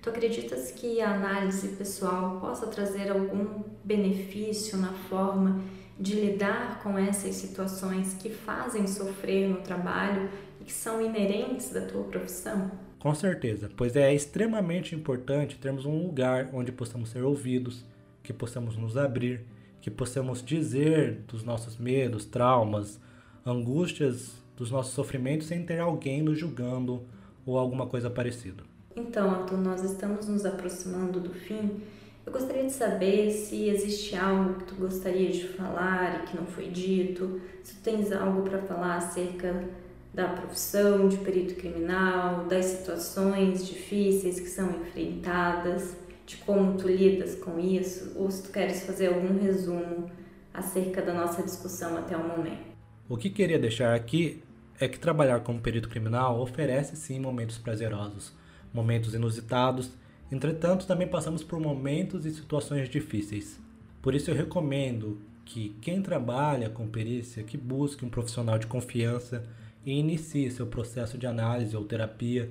tu 0.01 0.09
acreditas 0.09 0.71
que 0.71 1.01
a 1.01 1.15
análise 1.15 1.67
pessoal 1.75 2.39
possa 2.39 2.65
trazer 2.67 3.11
algum 3.11 3.63
benefício 3.83 4.77
na 4.77 4.93
forma 4.93 5.59
de 6.01 6.15
lidar 6.15 6.81
com 6.81 6.97
essas 6.97 7.35
situações 7.35 8.15
que 8.15 8.31
fazem 8.31 8.87
sofrer 8.87 9.47
no 9.47 9.61
trabalho 9.61 10.27
e 10.59 10.63
que 10.63 10.73
são 10.73 10.99
inerentes 10.99 11.69
da 11.69 11.81
tua 11.81 12.03
profissão? 12.05 12.71
Com 12.97 13.13
certeza, 13.13 13.69
pois 13.77 13.95
é 13.95 14.13
extremamente 14.13 14.95
importante 14.95 15.59
termos 15.59 15.85
um 15.85 16.03
lugar 16.03 16.49
onde 16.53 16.71
possamos 16.71 17.09
ser 17.09 17.23
ouvidos, 17.23 17.85
que 18.23 18.33
possamos 18.33 18.75
nos 18.75 18.97
abrir, 18.97 19.45
que 19.79 19.91
possamos 19.91 20.43
dizer 20.43 21.23
dos 21.27 21.43
nossos 21.43 21.77
medos, 21.77 22.25
traumas, 22.25 22.99
angústias, 23.45 24.41
dos 24.57 24.71
nossos 24.71 24.93
sofrimentos 24.93 25.47
sem 25.47 25.63
ter 25.63 25.79
alguém 25.79 26.21
nos 26.21 26.37
julgando 26.37 27.03
ou 27.45 27.57
alguma 27.57 27.85
coisa 27.85 28.09
parecida. 28.09 28.63
Então, 28.95 29.29
Arthur, 29.29 29.57
nós 29.57 29.83
estamos 29.83 30.27
nos 30.27 30.45
aproximando 30.45 31.19
do 31.19 31.31
fim. 31.31 31.81
Eu 32.25 32.31
gostaria 32.31 32.65
de 32.65 32.71
saber 32.71 33.31
se 33.31 33.67
existe 33.67 34.15
algo 34.15 34.59
que 34.59 34.65
tu 34.65 34.75
gostaria 34.75 35.31
de 35.31 35.47
falar 35.47 36.21
e 36.23 36.27
que 36.27 36.37
não 36.37 36.45
foi 36.45 36.69
dito, 36.69 37.41
se 37.63 37.75
tu 37.75 37.81
tens 37.81 38.11
algo 38.11 38.43
para 38.43 38.59
falar 38.59 38.97
acerca 38.97 39.67
da 40.13 40.27
profissão 40.27 41.07
de 41.07 41.17
perito 41.17 41.55
criminal, 41.55 42.45
das 42.45 42.65
situações 42.65 43.67
difíceis 43.67 44.39
que 44.39 44.47
são 44.47 44.69
enfrentadas, 44.81 45.95
de 46.25 46.37
como 46.37 46.77
tu 46.77 46.87
lidas 46.87 47.35
com 47.35 47.59
isso, 47.59 48.13
ou 48.15 48.29
se 48.29 48.43
tu 48.43 48.51
queres 48.51 48.83
fazer 48.83 49.07
algum 49.07 49.41
resumo 49.41 50.11
acerca 50.53 51.01
da 51.01 51.13
nossa 51.13 51.41
discussão 51.41 51.97
até 51.97 52.15
o 52.15 52.27
momento. 52.27 52.71
O 53.09 53.17
que 53.17 53.29
queria 53.29 53.57
deixar 53.57 53.95
aqui 53.95 54.43
é 54.79 54.87
que 54.87 54.99
trabalhar 54.99 55.41
como 55.41 55.59
perito 55.59 55.89
criminal 55.89 56.39
oferece 56.39 56.95
sim 56.95 57.19
momentos 57.19 57.57
prazerosos, 57.57 58.33
momentos 58.73 59.13
inusitados, 59.13 59.91
entretanto 60.31 60.87
também 60.87 61.07
passamos 61.07 61.43
por 61.43 61.59
momentos 61.59 62.25
e 62.25 62.31
situações 62.31 62.89
difíceis. 62.89 63.59
Por 64.01 64.15
isso 64.15 64.31
eu 64.31 64.35
recomendo 64.35 65.21
que 65.45 65.75
quem 65.81 66.01
trabalha 66.01 66.69
com 66.69 66.87
perícia 66.87 67.43
que 67.43 67.57
busque 67.57 68.05
um 68.05 68.09
profissional 68.09 68.57
de 68.57 68.67
confiança 68.67 69.43
e 69.85 69.91
inicie 69.91 70.51
seu 70.51 70.67
processo 70.67 71.17
de 71.17 71.27
análise 71.27 71.75
ou 71.75 71.83
terapia 71.83 72.49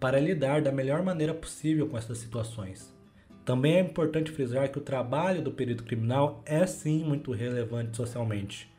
para 0.00 0.20
lidar 0.20 0.62
da 0.62 0.72
melhor 0.72 1.02
maneira 1.02 1.34
possível 1.34 1.88
com 1.88 1.98
essas 1.98 2.18
situações. 2.18 2.94
Também 3.44 3.76
é 3.76 3.80
importante 3.80 4.30
frisar 4.30 4.70
que 4.70 4.78
o 4.78 4.82
trabalho 4.82 5.42
do 5.42 5.50
perito 5.50 5.82
criminal 5.82 6.42
é 6.44 6.66
sim 6.66 7.04
muito 7.04 7.32
relevante 7.32 7.96
socialmente. 7.96 8.70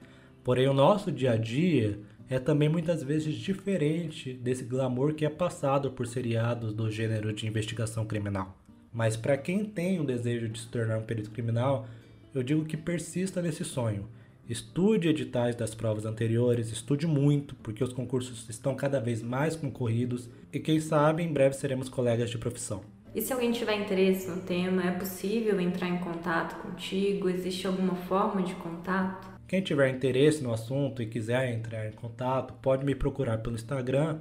Porém, 0.44 0.68
o 0.68 0.74
nosso 0.74 1.12
dia 1.12 1.32
a 1.32 1.38
dia 1.38 2.00
é 2.30 2.40
também 2.40 2.70
muitas 2.70 3.04
vezes 3.04 3.36
diferente 3.36 4.34
desse 4.34 4.64
glamour 4.64 5.14
que 5.14 5.26
é 5.26 5.30
passado 5.30 5.92
por 5.92 6.06
seriados 6.06 6.74
do 6.74 6.92
gênero 6.92 7.34
de 7.34 7.48
investigação 7.48 8.06
criminal. 8.06 8.56
Mas 8.94 9.18
para 9.18 9.38
quem 9.38 9.66
tem 9.66 10.00
o 10.00 10.06
desejo 10.06 10.48
de 10.48 10.60
se 10.60 10.68
tornar 10.68 10.98
um 10.98 11.04
perito 11.04 11.32
criminal, 11.32 11.88
eu 12.34 12.44
digo 12.44 12.66
que 12.66 12.78
persista 12.78 13.42
nesse 13.42 13.66
sonho 13.66 14.08
Estude 14.50 15.08
editais 15.10 15.56
das 15.56 15.76
provas 15.76 16.08
anteriores, 16.08 16.72
estude 16.72 17.06
muito, 17.06 17.54
porque 17.58 17.84
os 17.84 17.94
concursos 17.94 18.50
estão 18.50 18.74
cada 18.74 19.00
vez 19.00 19.22
mais 19.22 19.56
concorridos 19.56 20.28
e 20.52 20.60
quem 20.60 20.80
sabe 20.80 21.22
em 21.22 21.32
breve 21.32 21.54
seremos 21.54 21.88
colegas 21.88 22.32
de 22.32 22.38
profissão. 22.40 22.82
E 23.14 23.22
se 23.22 23.32
alguém 23.32 23.52
tiver 23.52 23.80
interesse 23.80 24.28
no 24.28 24.42
tema, 24.42 24.82
é 24.84 24.90
possível 24.90 25.60
entrar 25.60 25.88
em 25.88 26.00
contato 26.00 26.64
contigo? 26.64 27.30
Existe 27.30 27.68
alguma 27.68 27.94
forma 27.94 28.42
de 28.42 28.56
contato? 28.56 29.39
Quem 29.50 29.62
tiver 29.64 29.90
interesse 29.90 30.44
no 30.44 30.54
assunto 30.54 31.02
e 31.02 31.08
quiser 31.08 31.52
entrar 31.52 31.88
em 31.88 31.92
contato, 31.92 32.54
pode 32.62 32.86
me 32.86 32.94
procurar 32.94 33.40
pelo 33.40 33.56
Instagram, 33.56 34.20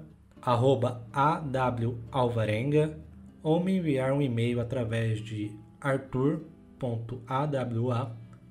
awalvarenga, 2.11 2.99
ou 3.43 3.63
me 3.63 3.77
enviar 3.77 4.15
um 4.15 4.23
e-mail 4.23 4.59
através 4.59 5.21
de 5.21 5.55
arthur.awa 5.83 6.47